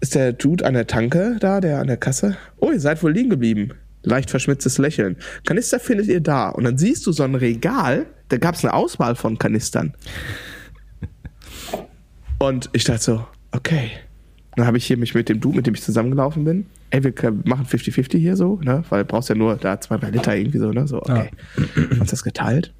[0.00, 2.36] Ist der Dude an der Tanke da, der an der Kasse?
[2.58, 3.72] Oh, ihr seid wohl liegen geblieben.
[4.06, 5.16] Leicht verschmitztes Lächeln.
[5.44, 6.48] Kanister findet ihr da.
[6.48, 9.94] Und dann siehst du so ein Regal, da gab es eine Auswahl von Kanistern.
[12.38, 13.90] Und ich dachte so, okay,
[14.56, 16.66] dann habe ich hier mich mit dem Du, mit dem ich zusammengelaufen bin.
[16.90, 17.12] Ey, wir
[17.44, 18.84] machen 50-50 hier so, ne?
[18.88, 20.86] Weil du brauchst ja nur da zwei, drei Liter irgendwie so, ne?
[20.86, 21.30] So, okay.
[21.56, 22.00] Ja.
[22.00, 22.72] Hast das geteilt?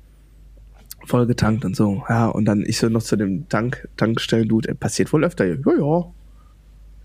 [1.06, 2.02] Voll getankt und so.
[2.08, 5.44] Ja, und dann ich so noch zu dem Tank, Tankstellen-Dude, passiert wohl öfter.
[5.44, 6.12] Ja, ja.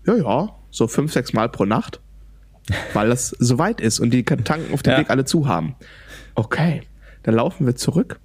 [0.06, 0.48] Ja, ja.
[0.70, 2.00] So fünf, sechs Mal pro Nacht.
[2.92, 4.98] Weil das so weit ist und die tanken auf dem ja.
[4.98, 5.74] Weg alle zu haben.
[6.34, 6.82] Okay.
[7.24, 8.20] dann laufen wir zurück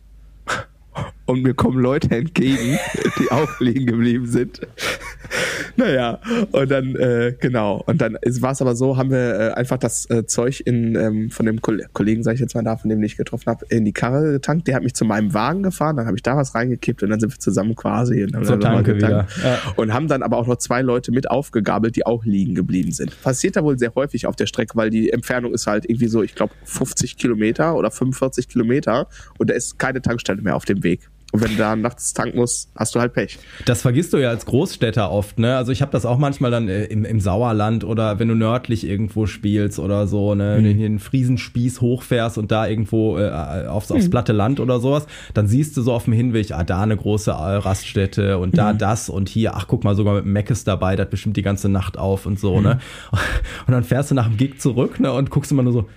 [1.28, 2.80] und mir kommen Leute entgegen,
[3.20, 4.62] die auch liegen geblieben sind.
[5.76, 6.20] naja,
[6.52, 10.10] und dann, äh, genau, und dann war es aber so, haben wir äh, einfach das
[10.10, 13.18] äh, Zeug in, ähm, von dem Kollegen, sag ich jetzt mal da, von dem ich
[13.18, 14.68] getroffen habe, in die Karre getankt.
[14.68, 17.20] Der hat mich zu meinem Wagen gefahren, dann habe ich da was reingekippt und dann
[17.20, 19.28] sind wir zusammen quasi und, haben so Tanke wieder.
[19.44, 19.60] Ja.
[19.76, 23.22] und haben dann aber auch noch zwei Leute mit aufgegabelt, die auch liegen geblieben sind.
[23.22, 26.24] Passiert da wohl sehr häufig auf der Strecke, weil die Entfernung ist halt irgendwie so,
[26.24, 29.08] ich glaube, 50 Kilometer oder 45 Kilometer
[29.38, 31.10] und da ist keine Tankstelle mehr auf dem Weg.
[31.34, 33.38] Und wenn du da nachts tanken musst, hast du halt Pech.
[33.66, 35.58] Das vergisst du ja als Großstädter oft, ne?
[35.58, 38.88] Also ich habe das auch manchmal dann äh, im, im Sauerland oder wenn du nördlich
[38.88, 40.56] irgendwo spielst oder so, ne?
[40.56, 43.30] Wenn du hier einen Friesenspieß hochfährst und da irgendwo äh,
[43.68, 44.10] aufs, aufs mhm.
[44.10, 47.32] platte Land oder sowas, dann siehst du so auf dem Hinweg, ah, da eine große
[47.32, 48.78] Raststätte und da mhm.
[48.78, 51.98] das und hier, ach guck mal, sogar mit Meckes dabei, das bestimmt die ganze Nacht
[51.98, 52.60] auf und so, ne?
[52.60, 52.64] mhm.
[52.64, 52.80] ne?
[53.68, 55.12] Und dann fährst du nach dem Gig zurück, ne?
[55.12, 55.90] Und guckst immer nur so,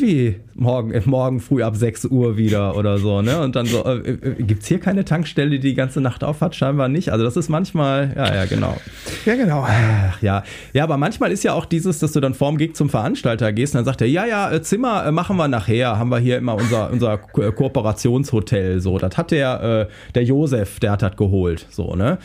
[0.00, 3.40] wie morgen, äh, morgen früh ab 6 Uhr wieder oder so, ne?
[3.40, 6.54] Und dann so, äh, äh, gibt's hier keine Tankstelle, die die ganze Nacht auf hat?
[6.54, 7.10] Scheinbar nicht.
[7.10, 8.76] Also das ist manchmal, ja, ja, genau.
[9.24, 9.66] Ja, genau.
[9.66, 10.42] Ach, ja.
[10.72, 13.74] Ja, aber manchmal ist ja auch dieses, dass du dann vorm Gig zum Veranstalter gehst
[13.74, 16.38] und dann sagt er, ja, ja, äh, Zimmer äh, machen wir nachher, haben wir hier
[16.38, 18.98] immer unser, unser Ko Kooperationshotel, so.
[18.98, 22.18] Das hat der, äh, der Josef, der hat das geholt, so, ne?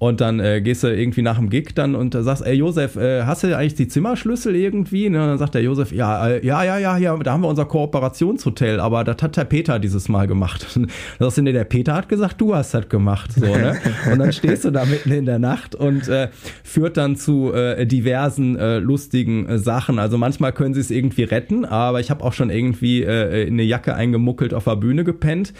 [0.00, 3.24] Und dann äh, gehst du irgendwie nach dem Gig dann und sagst, ey Josef, äh,
[3.24, 5.10] hast du eigentlich die Zimmerschlüssel irgendwie?
[5.10, 5.20] Ne?
[5.20, 7.64] Und dann sagt der Josef, ja, äh, ja, ja, ja, ja, da haben wir unser
[7.64, 10.66] Kooperationshotel, aber das hat der Peter dieses Mal gemacht.
[10.74, 10.86] Dann
[11.18, 13.32] sagst du, nee, der Peter hat gesagt, du hast das gemacht.
[13.32, 13.76] So, ne?
[14.12, 16.28] Und dann stehst du da mitten in der Nacht und äh,
[16.62, 19.98] führt dann zu äh, diversen äh, lustigen äh, Sachen.
[19.98, 23.54] Also manchmal können sie es irgendwie retten, aber ich habe auch schon irgendwie äh, in
[23.54, 25.52] eine Jacke eingemuckelt auf der Bühne gepennt.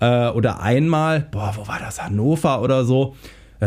[0.00, 2.02] Äh, oder einmal, boah, wo war das?
[2.02, 3.14] Hannover oder so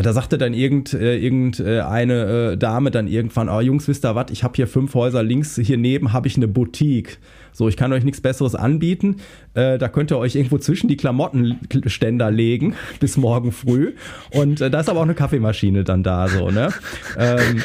[0.01, 4.31] da sagte dann irgend, äh, irgendeine äh, Dame dann irgendwann, oh Jungs, wisst ihr was,
[4.31, 7.19] ich habe hier fünf Häuser links, hier neben habe ich eine Boutique.
[7.53, 9.15] So, ich kann euch nichts Besseres anbieten.
[9.55, 13.93] Äh, da könnt ihr euch irgendwo zwischen die Klamottenständer legen bis morgen früh.
[14.31, 16.69] Und äh, da ist aber auch eine Kaffeemaschine dann da, so, ne?
[17.17, 17.63] Ähm,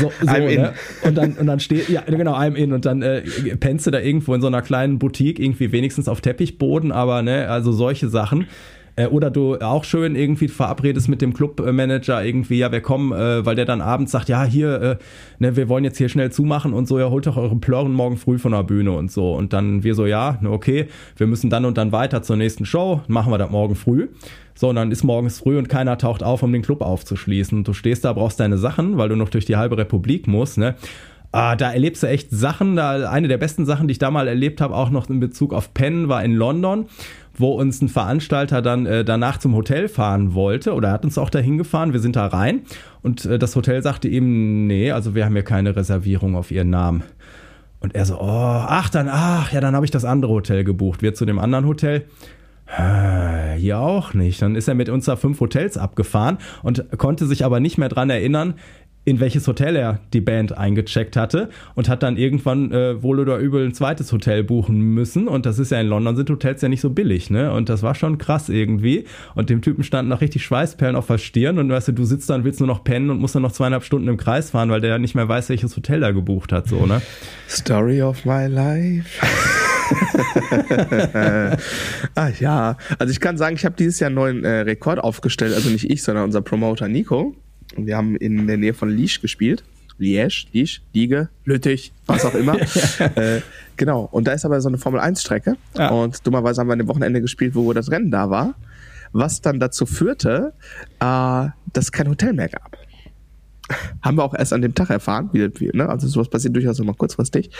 [0.00, 0.74] so, so, I'm ne?
[1.02, 2.74] Und dann, und dann steht, ja, genau, I'm in.
[2.74, 3.22] Und dann äh,
[3.58, 7.48] pennst du da irgendwo in so einer kleinen Boutique, irgendwie wenigstens auf Teppichboden, aber, ne,
[7.48, 8.46] also solche Sachen.
[8.96, 13.44] Äh, oder du auch schön irgendwie verabredest mit dem Clubmanager irgendwie, ja, wir kommen, äh,
[13.44, 14.96] weil der dann abends sagt, ja, hier, äh,
[15.38, 18.16] ne, wir wollen jetzt hier schnell zumachen und so, ja, holt doch eure Plörren morgen
[18.16, 19.32] früh von der Bühne und so.
[19.32, 23.00] Und dann wir so, ja, okay, wir müssen dann und dann weiter zur nächsten Show,
[23.08, 24.08] machen wir das morgen früh.
[24.54, 27.64] So, und dann ist morgens früh und keiner taucht auf, um den Club aufzuschließen.
[27.64, 30.74] Du stehst da, brauchst deine Sachen, weil du noch durch die halbe Republik musst, ne?
[31.34, 32.76] Ah, da erlebst du echt Sachen.
[32.76, 35.54] Da, eine der besten Sachen, die ich da mal erlebt habe, auch noch in Bezug
[35.54, 36.84] auf Penn, war in London
[37.34, 41.18] wo uns ein Veranstalter dann äh, danach zum Hotel fahren wollte oder er hat uns
[41.18, 41.92] auch dahin gefahren.
[41.92, 42.62] Wir sind da rein
[43.02, 46.70] und äh, das Hotel sagte ihm, nee, also wir haben hier keine Reservierung auf ihren
[46.70, 47.02] Namen.
[47.80, 51.02] Und er so, oh, ach dann, ach ja, dann habe ich das andere Hotel gebucht.
[51.02, 52.04] Wir zu dem anderen Hotel.
[53.58, 54.40] Hier auch nicht.
[54.40, 57.88] Dann ist er mit uns da fünf Hotels abgefahren und konnte sich aber nicht mehr
[57.88, 58.54] dran erinnern,
[59.04, 63.38] in welches Hotel er die Band eingecheckt hatte und hat dann irgendwann äh, wohl oder
[63.38, 66.68] übel ein zweites Hotel buchen müssen und das ist ja in London sind Hotels ja
[66.68, 67.52] nicht so billig, ne?
[67.52, 71.18] Und das war schon krass irgendwie und dem Typen standen noch richtig Schweißperlen auf der
[71.18, 73.42] Stirn und weißt du, du sitzt da und willst nur noch pennen und musst dann
[73.42, 76.12] noch zweieinhalb Stunden im Kreis fahren, weil der ja nicht mehr weiß, welches Hotel er
[76.12, 77.02] gebucht hat, so, ne?
[77.48, 79.26] Story of my life.
[82.14, 85.54] ah ja, also ich kann sagen, ich habe dieses Jahr einen neuen äh, Rekord aufgestellt,
[85.54, 87.34] also nicht ich, sondern unser Promoter Nico.
[87.76, 89.64] Wir haben in der Nähe von Liege gespielt.
[89.98, 92.56] Liège, Liege, Liege, Lüttich, was auch immer.
[93.16, 93.40] äh,
[93.76, 94.08] genau.
[94.10, 95.56] Und da ist aber so eine Formel-1-Strecke.
[95.76, 95.90] Ja.
[95.90, 98.54] Und dummerweise haben wir an dem Wochenende gespielt, wo das Rennen da war.
[99.12, 100.54] Was dann dazu führte,
[100.98, 101.04] äh,
[101.72, 102.76] dass es kein Hotel mehr gab.
[104.02, 105.88] haben wir auch erst an dem Tag erfahren, wie, wie ne?
[105.88, 107.50] also sowas passiert durchaus immer kurzfristig.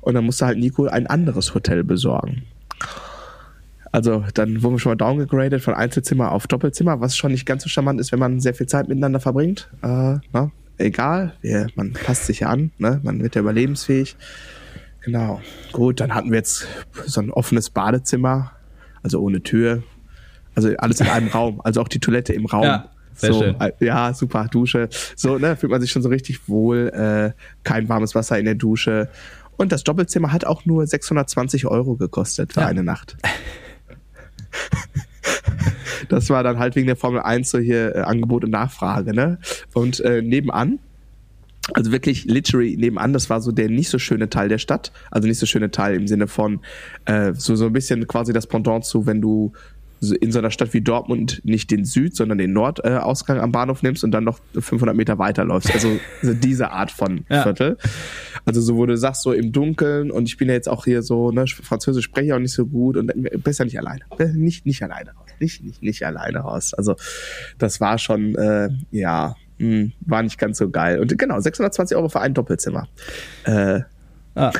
[0.00, 2.42] Und dann musste halt Nico ein anderes Hotel besorgen.
[3.94, 7.62] Also dann wurden wir schon mal downgegradet von Einzelzimmer auf Doppelzimmer, was schon nicht ganz
[7.62, 9.68] so charmant ist, wenn man sehr viel Zeit miteinander verbringt.
[9.82, 10.50] Äh, na, ne?
[10.78, 12.98] egal, wir, man passt sich ja an, ne?
[13.04, 14.16] man wird ja überlebensfähig.
[15.02, 15.40] Genau.
[15.70, 16.66] Gut, dann hatten wir jetzt
[17.06, 18.50] so ein offenes Badezimmer,
[19.04, 19.84] also ohne Tür.
[20.56, 22.64] Also alles in einem Raum, also auch die Toilette im Raum.
[22.64, 22.90] Ja.
[23.14, 23.60] Sehr so, schön.
[23.60, 24.88] Äh, ja, super, Dusche.
[25.14, 26.88] So, ne, fühlt man sich schon so richtig wohl.
[26.88, 29.08] Äh, kein warmes Wasser in der Dusche.
[29.56, 32.66] Und das Doppelzimmer hat auch nur 620 Euro gekostet für ja.
[32.66, 33.16] eine Nacht.
[36.08, 39.38] das war dann halt wegen der Formel 1 so hier äh, Angebot und Nachfrage, ne?
[39.72, 40.78] Und äh, nebenan,
[41.72, 45.26] also wirklich literally nebenan, das war so der nicht so schöne Teil der Stadt, also
[45.26, 46.60] nicht so schöne Teil im Sinne von
[47.06, 49.52] äh, so so ein bisschen quasi das Pendant zu, wenn du
[50.00, 54.04] in so einer Stadt wie Dortmund nicht den Süd, sondern den Nordausgang am Bahnhof nimmst
[54.04, 55.72] und dann noch 500 Meter weiterläufst.
[55.72, 57.42] Also diese Art von ja.
[57.42, 57.78] Viertel.
[58.44, 61.02] Also so, wo du sagst, so im Dunkeln und ich bin ja jetzt auch hier
[61.02, 64.02] so, ne, Französisch spreche ich auch nicht so gut und besser nicht alleine.
[64.34, 65.30] Nicht, nicht alleine raus.
[65.40, 66.74] Nicht, nicht, nicht alleine raus.
[66.74, 66.96] Also
[67.58, 71.00] das war schon, äh, ja, mh, hm, war nicht ganz so geil.
[71.00, 72.88] Und genau, 620 Euro für ein Doppelzimmer.
[73.44, 73.80] Äh,
[74.36, 74.50] Ah,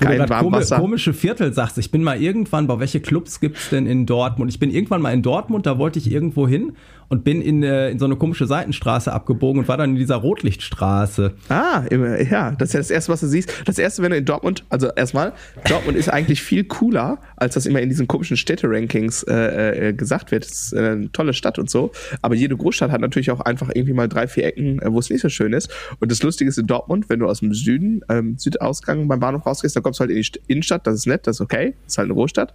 [0.00, 0.78] Kein Warmwasser.
[0.78, 1.76] komische Viertel sagst.
[1.78, 4.50] Ich bin mal irgendwann, bei welche Clubs gibt's denn in Dortmund?
[4.50, 6.72] Ich bin irgendwann mal in Dortmund, da wollte ich irgendwo hin
[7.08, 10.16] und bin in, äh, in so eine komische Seitenstraße abgebogen und war dann in dieser
[10.16, 11.34] Rotlichtstraße.
[11.48, 13.52] Ah, ja, das ist ja das Erste, was du siehst.
[13.64, 15.32] Das Erste, wenn du in Dortmund, also erstmal,
[15.68, 20.30] Dortmund ist eigentlich viel cooler, als das immer in diesen komischen Städte-Rankings äh, äh, gesagt
[20.30, 20.44] wird.
[20.44, 21.92] Es ist eine tolle Stadt und so,
[22.22, 25.10] aber jede Großstadt hat natürlich auch einfach irgendwie mal drei, vier Ecken, äh, wo es
[25.10, 25.70] nicht so schön ist.
[26.00, 29.46] Und das Lustige ist in Dortmund, wenn du aus dem Süden, ähm, Südausgang beim Bahnhof
[29.46, 31.94] rausgehst, dann kommst du halt in die Innenstadt, das ist nett, das ist okay, das
[31.94, 32.54] ist halt eine Großstadt.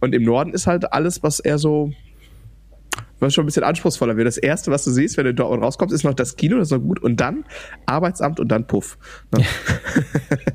[0.00, 1.92] Und im Norden ist halt alles, was eher so
[3.20, 4.26] was schon ein bisschen anspruchsvoller wird.
[4.26, 6.72] Das erste, was du siehst, wenn du dort rauskommst, ist noch das Kino, das ist
[6.72, 7.44] noch gut, und dann
[7.86, 8.98] Arbeitsamt und dann Puff.
[9.32, 9.44] Ne?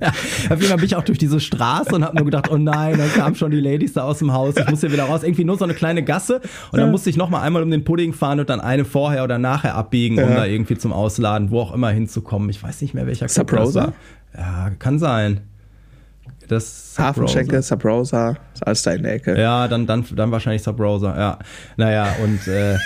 [0.01, 0.07] ja,
[0.49, 2.97] auf jeden Fall bin ich auch durch diese Straße und habe nur gedacht, oh nein,
[2.97, 5.23] dann kamen schon die Ladies da aus dem Haus, ich muss hier wieder raus.
[5.23, 8.13] Irgendwie nur so eine kleine Gasse und dann musste ich nochmal einmal um den Pudding
[8.13, 10.35] fahren und dann eine vorher oder nachher abbiegen, um ja.
[10.35, 12.49] da irgendwie zum Ausladen, wo auch immer hinzukommen.
[12.49, 13.93] Ich weiß nicht mehr, welcher Club das war.
[14.37, 15.41] Ja, kann sein.
[16.51, 19.39] Das Hafenschenke, Subrosa, ist alles da in der Ecke.
[19.39, 21.39] Ja, dann, dann, dann wahrscheinlich Subrosa, ja.
[21.77, 22.77] Naja, und äh,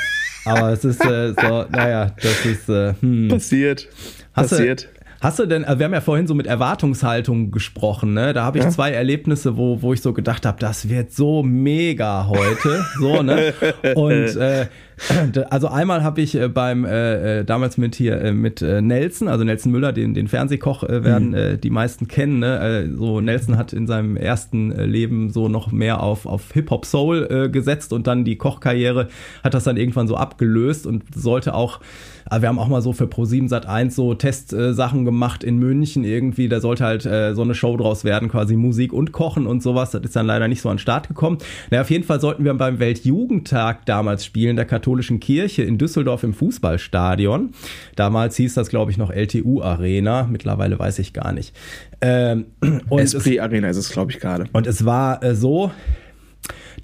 [0.45, 3.27] aber es ist äh, so, naja, das ist äh, hm.
[3.29, 3.87] passiert.
[4.33, 4.83] Hast passiert.
[4.83, 8.33] Du, Hast du denn, also wir haben ja vorhin so mit Erwartungshaltung gesprochen, ne?
[8.33, 8.69] Da habe ich ja.
[8.69, 12.85] zwei Erlebnisse, wo, wo ich so gedacht habe, das wird so mega heute.
[12.99, 13.51] so, ne?
[13.95, 14.67] Und äh,
[15.49, 19.43] also einmal habe ich äh, beim äh, äh, damals mit hier äh, mit Nelson, also
[19.43, 21.61] Nelson Müller, den, den Fernsehkoch äh, werden mhm.
[21.61, 22.39] die meisten kennen.
[22.39, 22.89] Ne?
[22.95, 27.49] So Nelson hat in seinem ersten Leben so noch mehr auf, auf Hip-Hop Soul äh,
[27.49, 29.09] gesetzt und dann die Kochkarriere
[29.43, 31.79] hat das dann irgendwann so abgelöst und sollte auch
[32.27, 35.57] aber wir haben auch mal so für Pro7 Sat 1 so Testsachen äh, gemacht in
[35.57, 36.49] München irgendwie.
[36.49, 39.91] Da sollte halt äh, so eine Show draus werden, quasi Musik und Kochen und sowas.
[39.91, 41.37] Das ist dann leider nicht so an den Start gekommen.
[41.69, 46.21] Naja, auf jeden Fall sollten wir beim Weltjugendtag damals spielen, der katholischen Kirche in Düsseldorf
[46.21, 47.53] im Fußballstadion.
[47.95, 50.27] Damals hieß das, glaube ich, noch LTU Arena.
[50.31, 51.55] Mittlerweile weiß ich gar nicht.
[52.01, 52.45] Ähm,
[52.89, 54.45] und Esprit Arena ist es, glaube ich, gerade.
[54.53, 55.71] Und es war äh, so,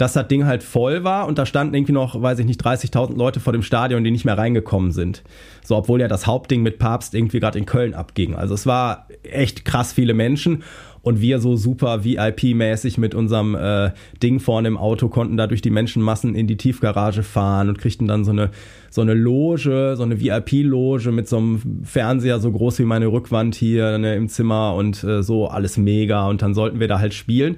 [0.01, 3.15] dass das Ding halt voll war und da standen irgendwie noch, weiß ich nicht, 30.000
[3.15, 5.21] Leute vor dem Stadion, die nicht mehr reingekommen sind.
[5.63, 8.33] So, obwohl ja das Hauptding mit Papst irgendwie gerade in Köln abging.
[8.33, 10.63] Also es war echt krass viele Menschen
[11.03, 13.91] und wir so super VIP-mäßig mit unserem äh,
[14.23, 18.07] Ding vorne im Auto konnten da durch die Menschenmassen in die Tiefgarage fahren und kriegten
[18.07, 18.49] dann so eine
[18.89, 23.53] so eine Loge, so eine VIP-Loge mit so einem Fernseher so groß wie meine Rückwand
[23.53, 27.13] hier ne, im Zimmer und äh, so alles mega und dann sollten wir da halt
[27.13, 27.57] spielen.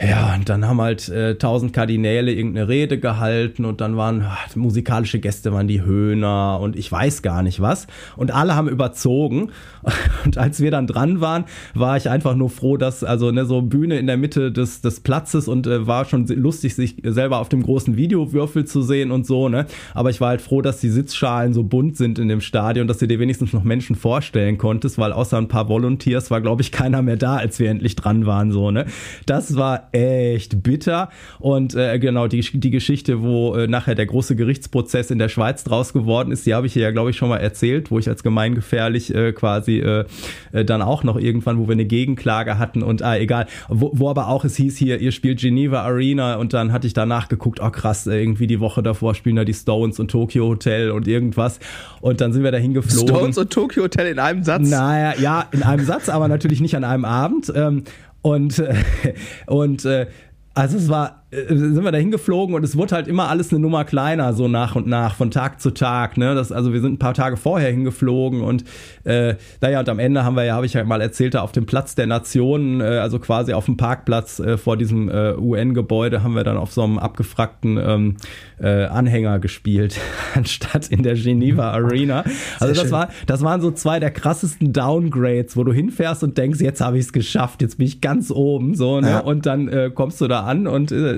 [0.00, 4.54] Ja, und dann haben halt äh, tausend Kardinäle irgendeine Rede gehalten und dann waren ach,
[4.54, 7.88] musikalische Gäste waren die Höhner und ich weiß gar nicht was.
[8.16, 9.50] Und alle haben überzogen.
[10.24, 11.44] Und als wir dann dran waren,
[11.74, 15.00] war ich einfach nur froh, dass also ne, so Bühne in der Mitte des, des
[15.00, 19.26] Platzes und äh, war schon lustig, sich selber auf dem großen Videowürfel zu sehen und
[19.26, 19.66] so, ne?
[19.94, 22.98] Aber ich war halt froh, dass die Sitzschalen so bunt sind in dem Stadion, dass
[22.98, 26.72] du dir wenigstens noch Menschen vorstellen konntest, weil außer ein paar Volunteers war, glaube ich,
[26.72, 28.86] keiner mehr da, als wir endlich dran waren, so, ne?
[29.24, 31.10] Das war echt bitter.
[31.38, 35.64] Und äh, genau, die, die Geschichte, wo äh, nachher der große Gerichtsprozess in der Schweiz
[35.64, 38.08] draus geworden ist, die habe ich hier ja, glaube ich, schon mal erzählt, wo ich
[38.08, 40.04] als gemeingefährlich äh, quasi äh,
[40.52, 44.08] äh, dann auch noch irgendwann, wo wir eine Gegenklage hatten und ah, egal, wo, wo
[44.08, 47.60] aber auch es hieß hier, ihr spielt Geneva Arena und dann hatte ich danach geguckt,
[47.62, 51.60] oh krass, irgendwie die Woche davor spielen da die Stones und Tokyo Hotel und irgendwas.
[52.00, 53.08] Und dann sind wir da hingeflogen.
[53.08, 54.68] Stones und Tokyo Hotel in einem Satz?
[54.68, 57.52] Naja, ja, in einem Satz, aber natürlich nicht an einem Abend.
[57.54, 57.84] Ähm,
[58.22, 58.74] und, äh,
[59.46, 60.06] und äh,
[60.54, 63.84] also es war sind wir da hingeflogen und es wurde halt immer alles eine Nummer
[63.84, 66.16] kleiner, so nach und nach, von Tag zu Tag.
[66.16, 66.34] Ne?
[66.34, 68.64] Das, also wir sind ein paar Tage vorher hingeflogen und
[69.04, 71.52] äh, naja, und am Ende haben wir ja, habe ich ja mal erzählt, da auf
[71.52, 76.22] dem Platz der Nationen, äh, also quasi auf dem Parkplatz äh, vor diesem äh, UN-Gebäude,
[76.22, 78.16] haben wir dann auf so einem abgefragten ähm,
[78.58, 80.00] äh, Anhänger gespielt,
[80.34, 82.24] anstatt in der Geneva Arena.
[82.60, 86.60] Also das war, das waren so zwei der krassesten Downgrades, wo du hinfährst und denkst,
[86.60, 89.10] jetzt habe ich es geschafft, jetzt bin ich ganz oben, so, ne?
[89.10, 89.18] Ja.
[89.20, 91.17] Und dann äh, kommst du da an und äh,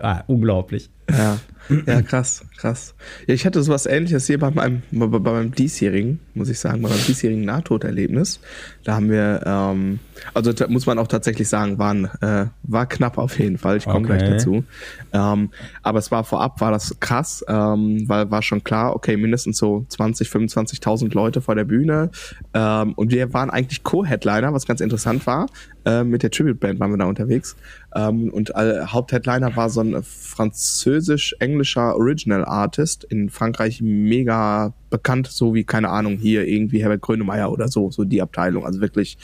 [0.00, 0.90] ah, unglaublich.
[1.10, 1.38] Ja.
[1.86, 2.94] Ja, krass, krass.
[3.26, 6.82] Ja, ich hatte sowas ähnliches hier bei meinem, bei, bei meinem diesjährigen, muss ich sagen,
[6.82, 8.40] bei meinem diesjährigen Nahtoderlebnis.
[8.84, 9.98] Da haben wir, ähm,
[10.34, 13.78] also da muss man auch tatsächlich sagen, waren, äh, war knapp auf jeden Fall.
[13.78, 14.18] Ich komme okay.
[14.18, 14.64] gleich dazu.
[15.12, 15.50] Ähm,
[15.82, 19.86] aber es war vorab, war das krass, ähm, weil war schon klar, okay, mindestens so
[19.88, 22.10] 20, 25.000 Leute vor der Bühne.
[22.52, 25.46] Ähm, und wir waren eigentlich Co-Headliner, was ganz interessant war.
[25.86, 27.56] Äh, mit der Tribute Band waren wir da unterwegs.
[27.94, 35.26] Ähm, und äh, Hauptheadliner war so ein Französisch französisch-englischer Original Artist, in Frankreich mega bekannt,
[35.26, 38.64] so wie, keine Ahnung, hier irgendwie Herbert Grönemeyer oder so, so die Abteilung.
[38.64, 39.18] Also wirklich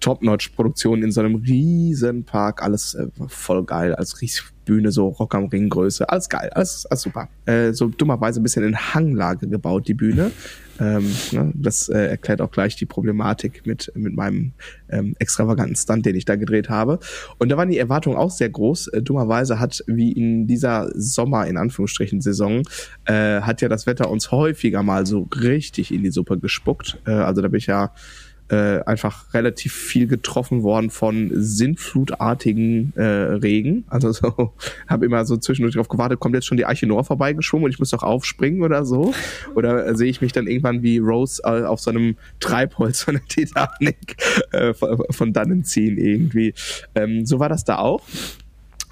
[0.00, 5.46] Top-Notch-Produktion in so einem riesen Park, alles äh, voll geil, als Riesbühne, so Rock am
[5.46, 7.28] Ring Größe, alles geil, alles, alles super.
[7.44, 10.30] Äh, so dummerweise ein bisschen in Hanglage gebaut, die Bühne.
[10.80, 14.52] Ähm, ne, das äh, erklärt auch gleich die Problematik mit, mit meinem
[14.88, 16.98] ähm, extravaganten Stunt, den ich da gedreht habe.
[17.38, 18.88] Und da waren die Erwartungen auch sehr groß.
[18.88, 22.62] Äh, dummerweise hat, wie in dieser Sommer, in Anführungsstrichen, Saison,
[23.04, 26.98] äh, hat ja das Wetter uns häufiger mal so richtig in die Suppe gespuckt.
[27.06, 27.92] Äh, also da bin ich ja
[28.50, 33.84] äh, einfach relativ viel getroffen worden von sinnflutartigen äh, Regen.
[33.88, 34.52] Also so,
[34.88, 37.78] habe immer so zwischendurch darauf gewartet, kommt jetzt schon die Arche Noah vorbeigeschwommen und ich
[37.78, 39.14] muss doch aufspringen oder so.
[39.54, 43.14] Oder äh, sehe ich mich dann irgendwann wie Rose äh, auf so einem Treibholz von
[43.14, 44.16] der Titanic
[44.52, 46.54] äh, von, von dannen ziehen irgendwie.
[46.94, 48.02] Ähm, so war das da auch.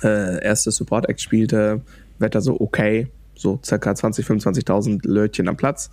[0.02, 1.80] Äh, erste Support Act spielte,
[2.20, 5.90] Wetter so okay, so circa 20, 25.000 Lötchen am Platz.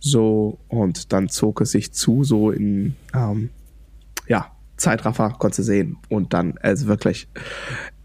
[0.00, 3.50] So, und dann zog es sich zu, so in, ähm,
[4.28, 5.96] ja, Zeitraffer, konntest du sehen.
[6.08, 7.28] Und dann, also wirklich,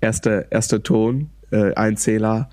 [0.01, 2.49] erste, erste Ton, äh, Einzähler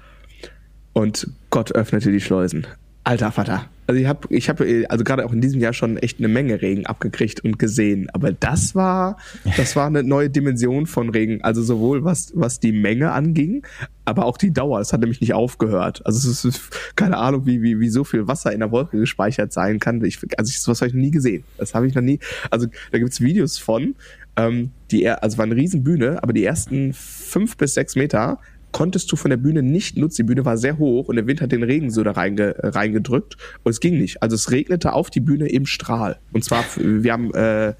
[0.92, 2.66] und Gott öffnete die Schleusen.
[3.04, 3.66] Alter Vater.
[3.90, 6.62] Also ich habe, ich habe, also gerade auch in diesem Jahr schon echt eine Menge
[6.62, 8.08] Regen abgekriegt und gesehen.
[8.12, 9.16] Aber das war,
[9.56, 11.42] das war eine neue Dimension von Regen.
[11.42, 13.66] Also sowohl was, was die Menge anging,
[14.04, 14.78] aber auch die Dauer.
[14.78, 16.06] Es hat nämlich nicht aufgehört.
[16.06, 19.52] Also es ist keine Ahnung, wie, wie, wie so viel Wasser in der Wolke gespeichert
[19.52, 20.04] sein kann.
[20.04, 21.42] Ich, also ich, sowas habe ich noch nie gesehen.
[21.58, 22.20] Das habe ich noch nie.
[22.48, 23.96] Also da gibt's Videos von,
[24.36, 28.38] ähm, die, also war eine Riesenbühne, aber die ersten fünf bis sechs Meter
[28.72, 30.22] konntest du von der Bühne nicht nutzen.
[30.22, 33.36] Die Bühne war sehr hoch und der Wind hat den Regen so da reinge, reingedrückt
[33.62, 34.22] und es ging nicht.
[34.22, 36.18] Also es regnete auf die Bühne im Strahl.
[36.32, 37.74] Und zwar, wir haben äh,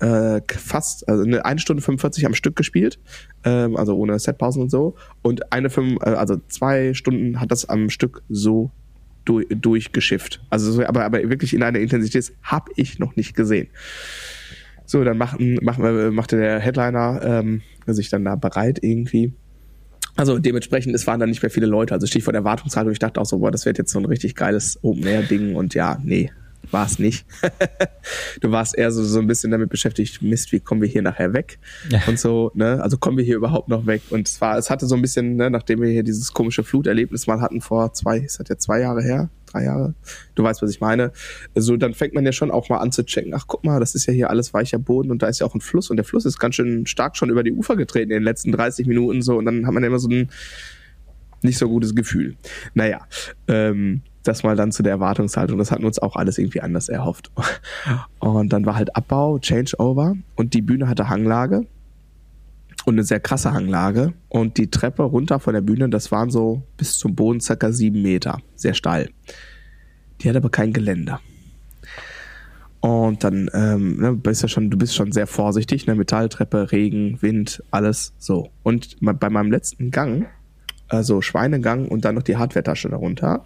[0.00, 2.98] äh, fast also eine, eine Stunde 45 am Stück gespielt,
[3.44, 4.96] ähm, also ohne Setpausen und so.
[5.22, 8.70] Und eine fünf, äh, also zwei Stunden hat das am Stück so
[9.24, 10.44] durch, durchgeschifft.
[10.50, 13.68] Also so, aber, aber wirklich in einer Intensität habe ich noch nicht gesehen.
[14.86, 19.34] So, dann machten, machen, machte der Headliner ähm, sich dann da bereit irgendwie
[20.18, 21.94] also dementsprechend, es waren dann nicht mehr viele Leute.
[21.94, 22.90] Also Stichwort Erwartungshaltung.
[22.92, 25.54] Ich dachte auch so, boah, das wird jetzt so ein richtig geiles Open-Air-Ding.
[25.54, 26.32] Und ja, nee,
[26.70, 27.26] war es nicht.
[28.40, 31.32] du warst eher so, so ein bisschen damit beschäftigt, Mist, wie kommen wir hier nachher
[31.32, 31.58] weg?
[31.90, 32.00] Ja.
[32.06, 32.82] Und so, ne?
[32.82, 34.02] Also kommen wir hier überhaupt noch weg?
[34.10, 37.26] Und es war, es hatte so ein bisschen, ne, nachdem wir hier dieses komische Fluterlebnis
[37.26, 39.30] mal hatten vor zwei, ist das ja zwei Jahre her?
[39.50, 39.94] drei Jahre.
[40.34, 41.12] Du weißt, was ich meine.
[41.54, 43.94] Also dann fängt man ja schon auch mal an zu checken, ach guck mal, das
[43.94, 46.04] ist ja hier alles weicher Boden und da ist ja auch ein Fluss und der
[46.04, 49.22] Fluss ist ganz schön stark schon über die Ufer getreten in den letzten 30 Minuten
[49.22, 50.28] so und dann hat man ja immer so ein
[51.42, 52.36] nicht so gutes Gefühl.
[52.74, 53.00] Naja,
[53.46, 55.58] ähm, das mal dann zu der Erwartungshaltung.
[55.58, 57.30] Das hatten uns auch alles irgendwie anders erhofft.
[58.18, 61.66] Und dann war halt Abbau, Changeover und die Bühne hatte Hanglage
[62.84, 64.12] und eine sehr krasse Hanglage.
[64.28, 68.02] Und die Treppe runter von der Bühne, das waren so bis zum Boden circa sieben
[68.02, 68.38] Meter.
[68.54, 69.10] Sehr steil.
[70.20, 71.20] Die hat aber kein Geländer.
[72.80, 75.96] Und dann ähm, ne, bist ja schon, du bist schon sehr vorsichtig, ne?
[75.96, 78.50] Metalltreppe, Regen, Wind, alles so.
[78.62, 80.26] Und bei meinem letzten Gang,
[80.88, 83.44] also Schweinegang und dann noch die Hardware-Tasche darunter,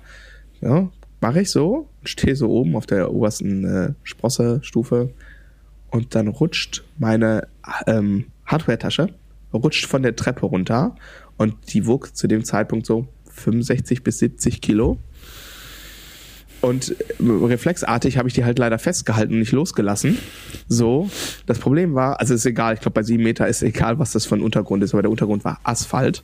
[0.60, 0.88] ja,
[1.20, 5.10] mache ich so, stehe so oben auf der obersten äh, Sprosse-Stufe
[5.90, 7.48] und dann rutscht meine
[7.86, 9.08] ähm, Hardware-Tasche
[9.52, 10.96] rutscht von der Treppe runter
[11.36, 14.98] und die wog zu dem Zeitpunkt so 65 bis 70 Kilo.
[16.60, 20.18] Und äh, reflexartig habe ich die halt leider festgehalten und nicht losgelassen.
[20.68, 21.10] So,
[21.46, 24.26] das Problem war, also ist egal, ich glaube bei sieben Meter ist egal, was das
[24.26, 26.22] für ein Untergrund ist, aber der Untergrund war Asphalt.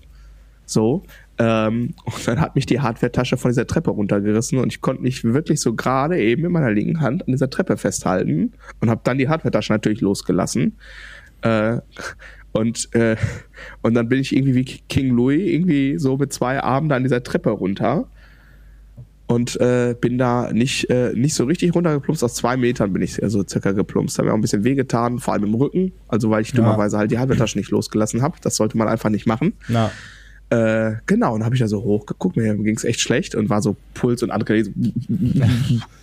[0.68, 1.02] So,
[1.38, 5.22] ähm, und dann hat mich die Hardware-Tasche von dieser Treppe runtergerissen und ich konnte mich
[5.22, 9.18] wirklich so gerade eben in meiner linken Hand an dieser Treppe festhalten und habe dann
[9.18, 10.76] die Hardware-Tasche natürlich losgelassen.
[11.42, 11.78] Äh,
[12.52, 13.16] und, äh,
[13.82, 17.04] und dann bin ich irgendwie wie King Louis, irgendwie so mit zwei Armen da an
[17.04, 18.08] dieser Treppe runter.
[19.28, 22.24] Und äh, bin da nicht, äh, nicht so richtig runtergeplumpst.
[22.24, 24.18] Aus zwei Metern bin ich so also circa geplumpst.
[24.18, 25.92] Hat mir auch ein bisschen wehgetan, vor allem im Rücken.
[26.08, 26.56] Also weil ich ja.
[26.56, 28.36] dummerweise halt die Halbtasche nicht losgelassen habe.
[28.40, 29.52] Das sollte man einfach nicht machen.
[29.68, 29.90] Na.
[30.50, 33.60] Äh, genau, und habe ich da so hochgeguckt, mir ging es echt schlecht und war
[33.60, 34.94] so Puls und Adrenalin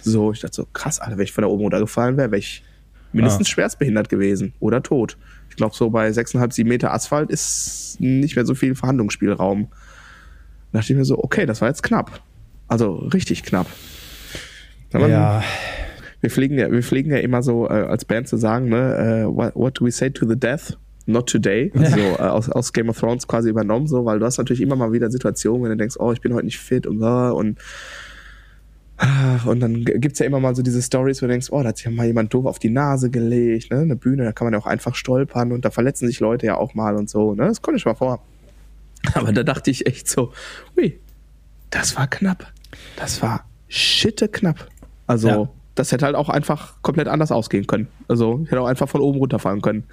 [0.01, 2.39] so, so, ich dachte so, krass, Alter, wenn ich von da oben runtergefallen wäre, wäre
[2.39, 2.63] ich
[3.11, 3.51] mindestens ah.
[3.51, 5.17] schwerstbehindert gewesen oder tot.
[5.49, 9.67] Ich glaube, so bei 6,5, 7 Meter Asphalt ist nicht mehr so viel Verhandlungsspielraum.
[10.71, 12.21] Da dachte ich mir so, okay, das war jetzt knapp.
[12.67, 13.67] Also richtig knapp.
[14.91, 15.43] Man, ja.
[16.21, 19.35] Wir pflegen ja, wir pflegen ja immer so äh, als Band zu sagen, ne, uh,
[19.35, 20.77] what, what, do we say to the death?
[21.05, 21.71] Not today.
[21.75, 22.15] Also ja.
[22.15, 24.91] äh, aus, aus Game of Thrones quasi übernommen, so, weil du hast natürlich immer mal
[24.91, 27.59] wieder Situationen, wenn du denkst, oh, ich bin heute nicht fit und so und
[29.45, 31.77] und dann gibt's ja immer mal so diese Stories, wo du denkst, oh, da hat
[31.77, 33.79] sich ja mal jemand doof auf die Nase gelegt, ne?
[33.79, 36.55] Eine Bühne, da kann man ja auch einfach stolpern und da verletzen sich Leute ja
[36.55, 37.45] auch mal und so, ne?
[37.45, 38.23] Das kommt nicht mal vor.
[39.13, 40.31] Aber da dachte ich echt so,
[40.77, 40.97] ui,
[41.69, 42.51] das war knapp.
[42.95, 44.69] Das war schitte knapp.
[45.07, 45.49] Also, ja.
[45.75, 47.89] das hätte halt auch einfach komplett anders ausgehen können.
[48.07, 49.83] Also, hätte auch einfach von oben runterfallen können.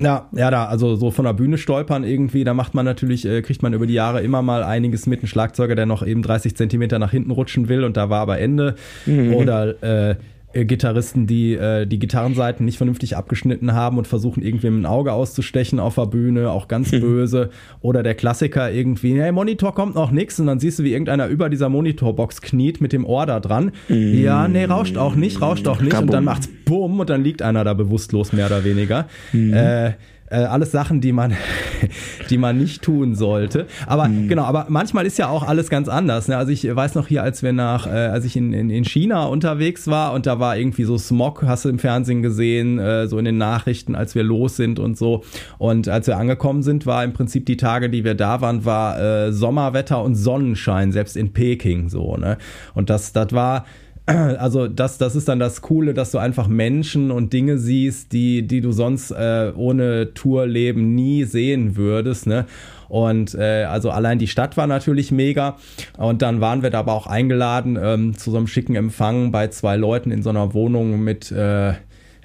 [0.00, 3.42] Ja, ja, da, also so von der Bühne stolpern irgendwie, da macht man natürlich, äh,
[3.42, 5.22] kriegt man über die Jahre immer mal einiges mit.
[5.22, 8.38] Ein Schlagzeuger, der noch eben 30 Zentimeter nach hinten rutschen will und da war aber
[8.38, 8.76] Ende.
[9.04, 9.34] Mhm.
[9.34, 10.16] Oder äh, äh,
[10.52, 15.78] Gitarristen, die äh, die Gitarrenseiten nicht vernünftig abgeschnitten haben und versuchen irgendwie ein Auge auszustechen
[15.78, 17.50] auf der Bühne, auch ganz böse.
[17.80, 21.28] Oder der Klassiker irgendwie, hey, Monitor kommt noch nix und dann siehst du, wie irgendeiner
[21.28, 23.72] über dieser Monitorbox kniet mit dem Ohr da dran.
[23.88, 24.20] Mm.
[24.20, 25.92] Ja, nee, rauscht auch nicht, rauscht auch nicht.
[25.92, 26.08] Kabum.
[26.08, 29.06] Und dann macht's bumm und dann liegt einer da bewusstlos mehr oder weniger.
[29.32, 29.52] Mm.
[29.52, 29.92] Äh,
[30.30, 31.34] äh, alles Sachen, die man,
[32.30, 33.66] die man nicht tun sollte.
[33.86, 34.28] Aber mhm.
[34.28, 36.28] genau, aber manchmal ist ja auch alles ganz anders.
[36.28, 36.36] Ne?
[36.36, 39.26] Also ich weiß noch hier, als wir nach, äh, als ich in, in, in China
[39.26, 43.18] unterwegs war und da war irgendwie so Smog, hast du im Fernsehen gesehen, äh, so
[43.18, 45.24] in den Nachrichten, als wir los sind und so.
[45.58, 49.00] Und als wir angekommen sind, war im Prinzip die Tage, die wir da waren, war
[49.00, 52.16] äh, Sommerwetter und Sonnenschein, selbst in Peking so.
[52.16, 52.38] Ne?
[52.74, 53.64] Und das, das war
[54.38, 58.46] also das, das ist dann das Coole, dass du einfach Menschen und Dinge siehst, die,
[58.46, 62.26] die du sonst äh, ohne Tourleben nie sehen würdest.
[62.26, 62.46] Ne?
[62.88, 65.56] Und äh, also allein die Stadt war natürlich mega.
[65.96, 69.48] Und dann waren wir da aber auch eingeladen ähm, zu so einem schicken Empfang bei
[69.48, 71.74] zwei Leuten in so einer Wohnung mit äh,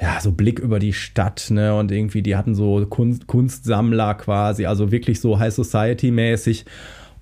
[0.01, 1.73] ja, so Blick über die Stadt, ne?
[1.73, 6.65] Und irgendwie, die hatten so Kunst, Kunstsammler quasi, also wirklich so High Society mäßig.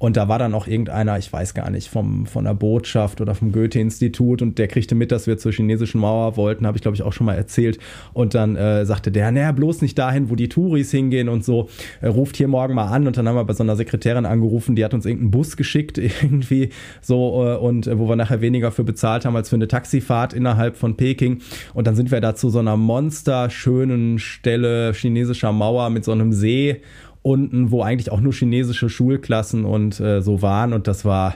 [0.03, 3.35] Und da war dann auch irgendeiner, ich weiß gar nicht, vom, von der Botschaft oder
[3.35, 6.95] vom Goethe-Institut und der kriegte mit, dass wir zur chinesischen Mauer wollten, habe ich glaube
[6.95, 7.79] ich auch schon mal erzählt.
[8.11, 11.69] Und dann äh, sagte der, naja, bloß nicht dahin, wo die Touris hingehen und so.
[12.01, 14.75] Er ruft hier morgen mal an und dann haben wir bei so einer Sekretärin angerufen,
[14.75, 18.73] die hat uns irgendeinen Bus geschickt irgendwie so äh, und äh, wo wir nachher weniger
[18.73, 21.39] für bezahlt haben als für eine Taxifahrt innerhalb von Peking.
[21.73, 26.33] Und dann sind wir da zu so einer monsterschönen Stelle chinesischer Mauer mit so einem
[26.33, 26.81] See
[27.23, 30.73] unten, wo eigentlich auch nur chinesische Schulklassen und äh, so waren.
[30.73, 31.35] Und das war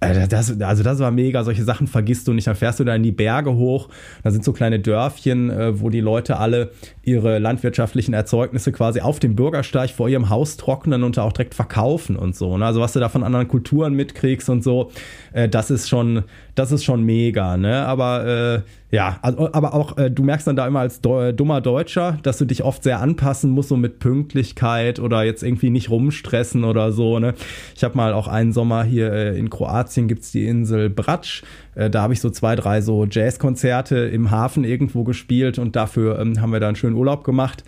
[0.00, 2.46] äh, das, also das war mega, solche Sachen vergisst du nicht.
[2.46, 3.88] Dann fährst du da in die Berge hoch,
[4.22, 6.70] da sind so kleine Dörfchen, äh, wo die Leute alle
[7.02, 12.16] ihre landwirtschaftlichen Erzeugnisse quasi auf dem Bürgersteig vor ihrem Haus trocknen und auch direkt verkaufen
[12.16, 12.56] und so.
[12.56, 12.66] Ne?
[12.66, 14.90] Also was du da von anderen Kulturen mitkriegst und so,
[15.32, 16.24] äh, das ist schon,
[16.58, 17.86] das ist schon mega, ne?
[17.86, 22.46] Aber ja, also, aber auch du merkst dann da immer als dummer Deutscher, dass du
[22.46, 27.18] dich oft sehr anpassen musst, so mit Pünktlichkeit oder jetzt irgendwie nicht rumstressen oder so,
[27.18, 27.34] ne?
[27.76, 31.42] Ich habe mal auch einen Sommer hier in Kroatien gibt es die Insel Bratsch.
[31.74, 36.18] Äh, da habe ich so zwei, drei so Jazzkonzerte im Hafen irgendwo gespielt und dafür
[36.18, 37.64] ähm, haben wir da einen schönen Urlaub gemacht.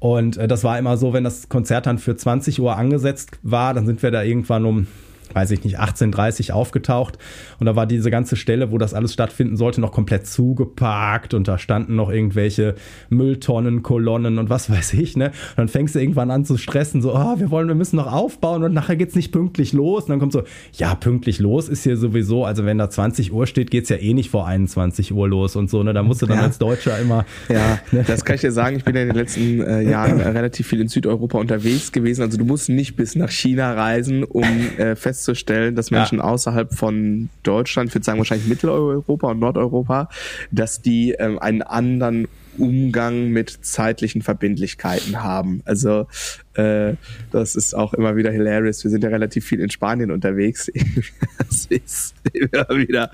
[0.00, 3.74] Und äh, das war immer so, wenn das Konzert dann für 20 Uhr angesetzt war,
[3.74, 4.86] dann sind wir da irgendwann um
[5.34, 7.18] weiß ich nicht, 1830 aufgetaucht
[7.58, 11.48] und da war diese ganze Stelle, wo das alles stattfinden sollte, noch komplett zugeparkt und
[11.48, 12.74] da standen noch irgendwelche
[13.10, 15.26] Mülltonnen, Kolonnen und was weiß ich, ne?
[15.26, 18.12] Und dann fängst du irgendwann an zu stressen, so, oh, wir wollen, wir müssen noch
[18.12, 21.84] aufbauen und nachher geht's nicht pünktlich los und dann kommt so, ja, pünktlich los ist
[21.84, 25.28] hier sowieso, also wenn da 20 Uhr steht, geht's ja eh nicht vor 21 Uhr
[25.28, 25.92] los und so, ne?
[25.92, 26.44] Da musst du dann ja.
[26.44, 27.24] als Deutscher immer.
[27.48, 28.04] Ja, ne?
[28.06, 30.80] das kann ich dir sagen, ich bin ja in den letzten äh, Jahren relativ viel
[30.80, 34.44] in Südeuropa unterwegs gewesen, also du musst nicht bis nach China reisen, um
[34.76, 36.24] äh, fest festzustellen, dass Menschen ja.
[36.24, 40.08] außerhalb von Deutschland, ich würde sagen wahrscheinlich Mitteleuropa und Nordeuropa,
[40.50, 45.62] dass die ähm, einen anderen Umgang mit zeitlichen Verbindlichkeiten haben.
[45.64, 46.08] Also
[46.54, 46.94] äh,
[47.30, 48.82] das ist auch immer wieder hilarious.
[48.82, 50.68] Wir sind ja relativ viel in Spanien unterwegs.
[51.38, 53.12] das ist immer wieder,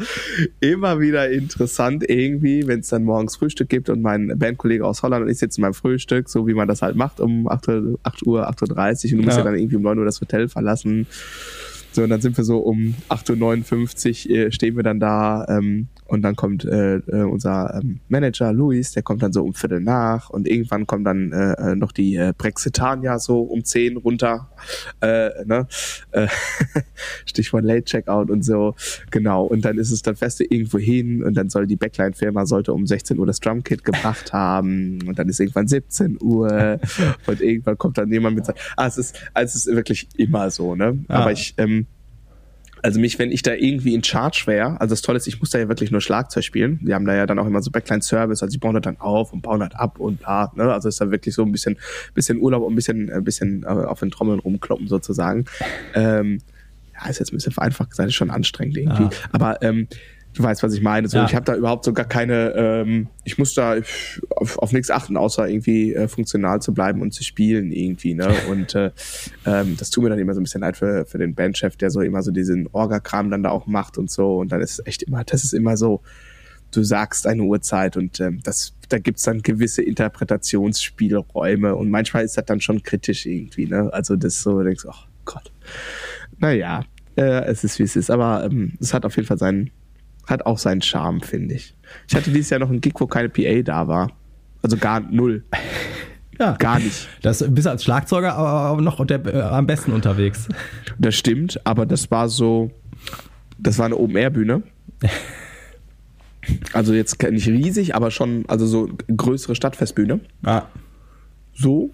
[0.60, 5.24] immer wieder interessant irgendwie, wenn es dann morgens Frühstück gibt und mein Bandkollege aus Holland
[5.24, 8.26] und ich sitzen beim Frühstück, so wie man das halt macht um 8 Uhr, 8
[8.26, 11.06] Uhr 8.30 Uhr und du musst ja dann irgendwie um 9 Uhr das Hotel verlassen
[11.94, 15.86] so, und dann sind wir so um 8.59 Uhr äh, stehen wir dann da ähm,
[16.06, 19.80] und dann kommt äh, äh, unser ähm, Manager Luis, der kommt dann so um Viertel
[19.80, 24.50] nach und irgendwann kommt dann äh, äh noch die äh, Brexitania so um 10 runter.
[25.00, 25.68] Äh, ne?
[26.10, 26.26] äh,
[27.26, 28.74] Stichwort Late Checkout und so.
[29.12, 29.44] Genau.
[29.44, 32.86] Und dann ist es dann feste irgendwo hin und dann soll die Backline-Firma sollte um
[32.86, 36.80] 16 Uhr das Drumkit gebracht haben und dann ist irgendwann 17 Uhr
[37.26, 38.46] und irgendwann kommt dann jemand mit.
[38.76, 40.98] Ah, es ist, also es ist wirklich immer so, ne?
[41.08, 41.20] Ah.
[41.20, 41.83] Aber ich ähm,
[42.84, 45.48] also mich, wenn ich da irgendwie in Charge wäre, also das Tolle ist, ich muss
[45.48, 46.80] da ja wirklich nur Schlagzeug spielen.
[46.82, 49.32] Wir haben da ja dann auch immer so Backline-Service, also die bauen das dann auf
[49.32, 50.70] und bauen das ab und bla, ne?
[50.70, 51.78] Also ist da wirklich so ein bisschen,
[52.12, 55.46] bisschen Urlaub und ein bisschen, ein bisschen äh, auf den Trommeln rumkloppen sozusagen.
[55.94, 56.40] Ähm,
[56.92, 59.04] ja, ist jetzt ein bisschen vereinfacht gesagt, ist schon anstrengend irgendwie.
[59.04, 59.10] Ja.
[59.32, 59.88] Aber ähm,
[60.34, 61.08] du weißt, was ich meine.
[61.08, 61.24] So, ja.
[61.24, 63.76] Ich habe da überhaupt so gar keine, ähm, ich muss da
[64.30, 68.14] auf, auf nichts achten, außer irgendwie äh, funktional zu bleiben und zu spielen irgendwie.
[68.14, 68.28] Ne?
[68.48, 68.90] Und äh,
[69.46, 71.90] ähm, das tut mir dann immer so ein bisschen leid für, für den Bandchef, der
[71.90, 74.38] so immer so diesen Orga-Kram dann da auch macht und so.
[74.38, 76.02] Und dann ist es echt immer, das ist immer so,
[76.72, 82.36] du sagst eine Uhrzeit und ähm, das, da gibt's dann gewisse Interpretationsspielräume und manchmal ist
[82.36, 83.66] das dann schon kritisch irgendwie.
[83.66, 83.90] Ne?
[83.92, 85.52] Also das so, denkst du, ach, Gott.
[86.38, 86.84] Naja,
[87.16, 89.70] äh, es ist wie es ist, aber ähm, es hat auf jeden Fall seinen,
[90.26, 91.74] hat auch seinen Charme, finde ich.
[92.08, 94.10] Ich hatte dieses Jahr noch einen Gig, wo keine PA da war.
[94.62, 95.44] Also gar null.
[96.38, 96.56] Ja.
[96.56, 97.08] Gar nicht.
[97.22, 100.48] Das bist du als Schlagzeuger aber noch der, äh, am besten unterwegs.
[100.98, 102.72] Das stimmt, aber das war so,
[103.56, 104.62] das war eine Open-Air-Bühne.
[106.74, 110.20] Also jetzt nicht riesig, aber schon, also so größere Stadtfestbühne.
[110.42, 110.64] Ah.
[111.54, 111.90] So.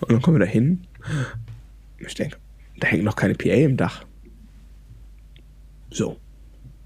[0.00, 0.82] Und dann kommen wir da hin.
[1.96, 2.36] Ich denke,
[2.80, 4.04] da hängt noch keine PA im Dach.
[5.90, 6.18] So.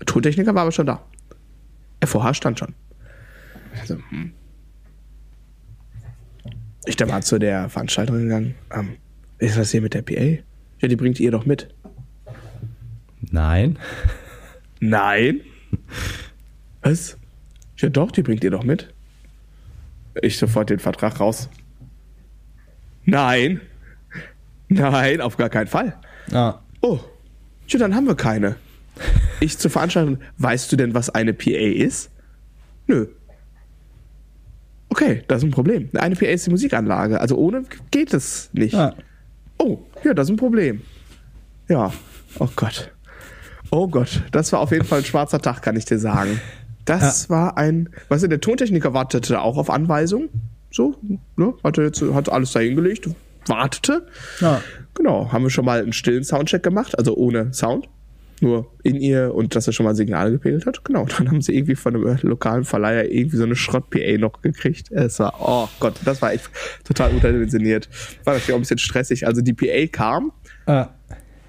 [0.06, 1.02] Tontechniker war aber schon da.
[2.04, 2.74] FOH stand schon.
[3.80, 4.32] Also, hm.
[6.86, 8.54] Ich da mal zu der Veranstaltung gegangen.
[8.72, 8.96] Ähm,
[9.38, 10.42] ist das hier mit der PA?
[10.80, 11.74] Ja, die bringt ihr doch mit.
[13.30, 13.78] Nein.
[14.80, 15.40] Nein.
[16.82, 17.18] Was?
[17.76, 18.92] Ja, doch, die bringt ihr doch mit.
[20.22, 21.48] Ich sofort den Vertrag raus.
[23.04, 23.60] Nein.
[24.68, 25.98] Nein, auf gar keinen Fall.
[26.32, 26.60] Ah.
[26.80, 27.00] Oh,
[27.68, 28.56] ja, dann haben wir keine.
[29.40, 32.10] Ich zur Veranstaltung, weißt du denn, was eine PA ist?
[32.86, 33.06] Nö.
[34.88, 35.90] Okay, das ist ein Problem.
[35.94, 37.20] Eine PA ist die Musikanlage.
[37.20, 38.74] Also ohne geht es nicht.
[38.74, 38.94] Ah.
[39.58, 40.82] Oh, ja, das ist ein Problem.
[41.68, 41.92] Ja,
[42.38, 42.90] oh Gott.
[43.70, 46.40] Oh Gott, das war auf jeden Fall ein schwarzer Tag, kann ich dir sagen.
[46.86, 50.30] Das war ein, weißt du, der Tontechniker wartete auch auf Anweisung.
[50.70, 50.96] So,
[51.36, 51.52] ne?
[51.62, 53.10] Hatte jetzt, hat alles dahingelegt,
[53.46, 54.06] wartete.
[54.40, 54.62] Ja.
[54.94, 57.88] Genau, haben wir schon mal einen stillen Soundcheck gemacht, also ohne Sound.
[58.40, 60.84] Nur in ihr und dass er schon mal Signale gepegelt hat.
[60.84, 64.90] Genau, dann haben sie irgendwie von einem lokalen Verleiher irgendwie so eine Schrott-PA noch gekriegt.
[64.92, 66.48] Es war, oh Gott, das war echt
[66.84, 67.88] total unterdimensioniert.
[68.24, 69.26] War natürlich auch ein bisschen stressig.
[69.26, 70.32] Also die PA kam,
[70.66, 70.88] Ah.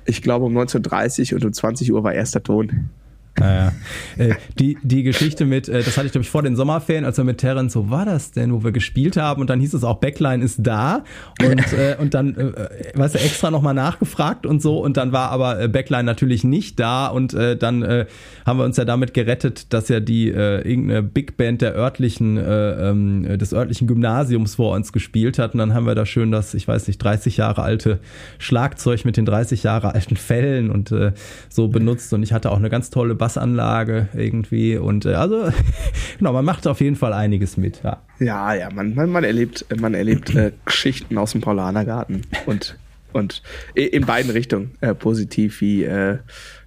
[0.06, 2.90] ich glaube um 19.30 und um 20 Uhr war erster Ton.
[3.38, 3.72] Naja.
[4.18, 7.18] Äh, die, die Geschichte mit, äh, das hatte ich glaube ich vor den Sommerferien, als
[7.18, 9.84] wir mit Terrence, so war das denn, wo wir gespielt haben und dann hieß es
[9.84, 11.04] auch, Backline ist da.
[11.42, 14.80] Und, äh, und dann, äh, weißt du, extra nochmal nachgefragt und so.
[14.80, 17.08] Und dann war aber äh, Backline natürlich nicht da.
[17.08, 18.06] Und äh, dann äh,
[18.46, 22.38] haben wir uns ja damit gerettet, dass ja die äh, irgendeine Big Band der örtlichen,
[22.38, 25.54] äh, ähm, des örtlichen Gymnasiums vor uns gespielt hat.
[25.54, 28.00] Und dann haben wir da schön das, ich weiß nicht, 30 Jahre alte
[28.38, 31.14] Schlagzeug mit den 30 Jahre alten Fällen und äh,
[31.48, 32.14] so benutzt.
[32.14, 35.52] Und ich hatte auch eine ganz tolle Bassanlage irgendwie und äh, also
[36.18, 38.02] genau, man macht auf jeden Fall einiges mit, ja.
[38.20, 42.80] Ja, ja, man, man, man erlebt, man erlebt äh, Geschichten aus dem Paulanergarten und,
[43.14, 43.44] und
[43.76, 46.18] in beiden Richtungen, äh, positiv wie, äh,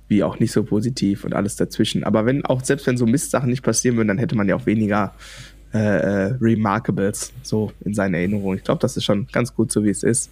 [0.07, 2.05] wie auch nicht so positiv und alles dazwischen.
[2.05, 4.66] Aber wenn auch, selbst wenn so Mistsachen nicht passieren würden, dann hätte man ja auch
[4.66, 5.14] weniger
[5.74, 8.59] äh, äh, Remarkables so in seinen Erinnerungen.
[8.59, 10.30] Ich glaube, das ist schon ganz gut so, wie es ist.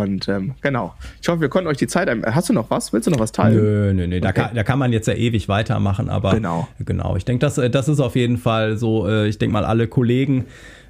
[0.00, 0.94] Und ähm, genau.
[1.22, 2.08] Ich hoffe, wir konnten euch die Zeit.
[2.26, 2.92] Hast du noch was?
[2.92, 3.56] Willst du noch was teilen?
[3.56, 4.20] Nö, nö, nö.
[4.20, 4.40] Da, Okay.
[4.42, 6.68] kann, da kann man jetzt ja ewig weitermachen, aber Genau.
[6.84, 7.16] genau.
[7.16, 9.86] Ich denke, das, äh, das ist auf jeden Fall so, äh, ich denke mal, alle
[9.88, 10.44] Kollegen,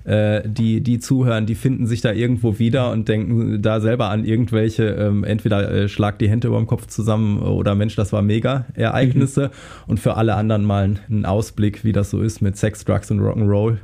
[0.05, 4.25] äh, die, die zuhören, die finden sich da irgendwo wieder und denken da selber an
[4.25, 8.23] irgendwelche, ähm, entweder äh, schlag die Hände über dem Kopf zusammen oder Mensch, das war
[8.23, 9.51] mega Ereignisse.
[9.87, 13.11] Und für alle anderen mal ein, ein Ausblick, wie das so ist mit Sex, Drugs
[13.11, 13.79] und Rock'n'Roll.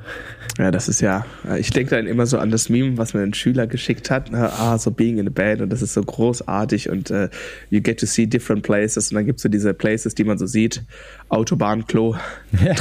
[0.59, 1.25] Ja, das ist ja,
[1.59, 4.31] ich denke dann immer so an das Meme, was mir ein Schüler geschickt hat.
[4.31, 7.31] ne, Ah, so being in a band und das ist so großartig und äh,
[7.71, 10.47] you get to see different places und dann gibt's so diese Places, die man so
[10.47, 10.85] sieht.
[11.29, 12.17] Autobahn, Klo,
[12.63, 12.75] Ja.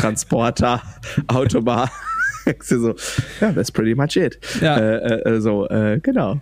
[2.54, 2.98] Transporter, Autobahn.
[2.98, 4.40] so, ja, that's pretty much it.
[4.62, 4.78] Ja.
[4.78, 6.42] Äh, äh, so, äh, genau.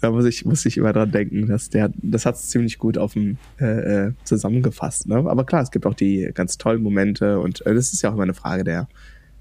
[0.00, 3.14] Da muss ich, muss ich immer dran denken, dass der, das hat's ziemlich gut auf
[3.14, 5.08] dem äh, äh, zusammengefasst.
[5.08, 5.16] Ne?
[5.16, 8.14] Aber klar, es gibt auch die ganz tollen Momente und äh, das ist ja auch
[8.14, 8.88] immer eine Frage der,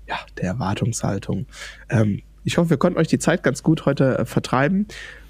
[0.07, 1.45] ja, der Erwartungshaltung.
[1.89, 4.87] Ähm, ich hoffe, wir konnten euch die Zeit ganz gut heute äh, vertreiben.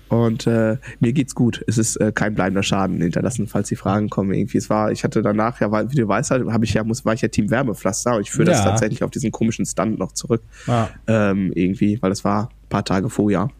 [0.07, 1.63] Und äh, mir geht's gut.
[1.67, 4.33] Es ist äh, kein bleibender Schaden hinterlassen, falls die Fragen kommen.
[4.33, 6.83] Irgendwie, es war, ich hatte danach, ja, weil, wie du weißt, halt, habe ich ja,
[6.83, 8.65] muss, war ich ja Team Wärmepflaster und ich führe das Ja.
[8.65, 10.43] tatsächlich auf diesen komischen Stand noch zurück.
[10.67, 10.87] Ah.
[11.07, 13.43] Ähm, irgendwie, weil es war ein paar Tage vorher.
[13.43, 13.51] Und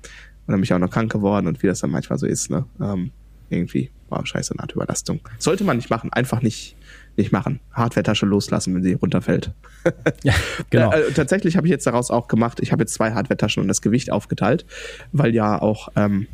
[0.48, 2.66] dann bin ich auch noch krank geworden und wie das dann manchmal so ist, ne?
[2.80, 3.12] Ähm,
[3.50, 5.20] irgendwie war scheiße eine Art Überlastung.
[5.40, 6.76] Sollte man nicht machen, einfach nicht,
[7.18, 7.60] nicht machen.
[7.74, 9.52] Hardware-Tasche loslassen, wenn sie runterfällt.
[10.24, 10.34] Ja,
[10.70, 10.92] genau.
[10.92, 13.82] Äh, tatsächlich habe ich jetzt daraus auch gemacht, ich habe jetzt zwei Hardware-Taschen und das
[13.82, 14.66] Gewicht aufgeteilt,
[15.12, 16.28] weil ja auch, ähm,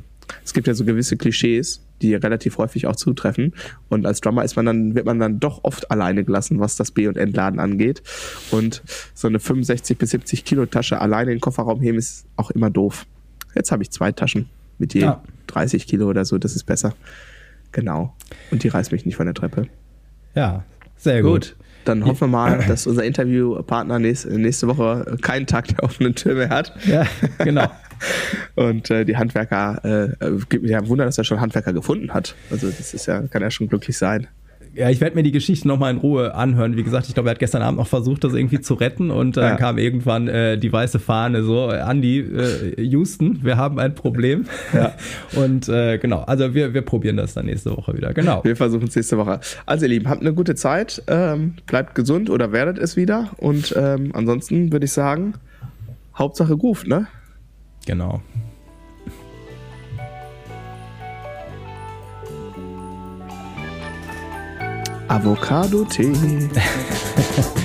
[0.44, 3.54] es gibt ja so gewisse Klischees, die relativ häufig auch zutreffen.
[3.90, 6.92] Und als Drummer ist man dann, wird man dann doch oft alleine gelassen, was das
[6.92, 8.02] B- und Entladen angeht.
[8.50, 8.82] Und
[9.14, 12.70] so eine 65 bis 70 Kilo Tasche alleine in den Kofferraum heben ist auch immer
[12.72, 13.06] doof.
[13.54, 15.24] Jetzt habe ich zwei Taschen mit je Ja.
[15.48, 16.96] 30 Kilo oder so, das ist besser.
[17.72, 18.16] Genau.
[18.50, 19.68] Und die reißt mich nicht von der Treppe.
[20.36, 20.64] Ja,
[20.98, 21.56] sehr gut.
[21.86, 26.50] Dann hoffen wir mal, dass unser Interviewpartner nächste, Woche keinen Tag der offenen Tür mehr
[26.50, 26.74] hat.
[26.86, 27.06] Ja,
[27.40, 27.70] genau.
[28.56, 31.74] Und äh, die Handwerker, äh, äh, gibt mir ja ein Wunder, dass er schon Handwerker
[31.74, 32.36] gefunden hat.
[32.50, 34.28] Also das ist ja, kann ja schon glücklich sein.
[34.74, 36.78] Ja, ich werde mir die Geschichte nochmal in Ruhe anhören.
[36.78, 39.36] Wie gesagt, ich glaube, er hat gestern Abend noch versucht, das irgendwie zu retten und
[39.36, 39.56] dann ja.
[39.58, 44.46] kam irgendwann äh, die weiße Fahne so, Andy, äh, Houston, wir haben ein Problem.
[44.74, 44.94] Ja.
[45.36, 48.14] Und äh, genau, also wir, wir probieren das dann nächste Woche wieder.
[48.14, 48.44] Genau.
[48.44, 49.40] Wir versuchen es nächste Woche.
[49.66, 53.74] Also ihr Lieben, habt eine gute Zeit, ähm, bleibt gesund oder werdet es wieder und
[53.78, 55.34] ähm, ansonsten würde ich sagen,
[56.16, 57.08] Hauptsache Groove, ne?
[57.86, 58.22] Genau.
[65.12, 66.50] Avocado-Tee.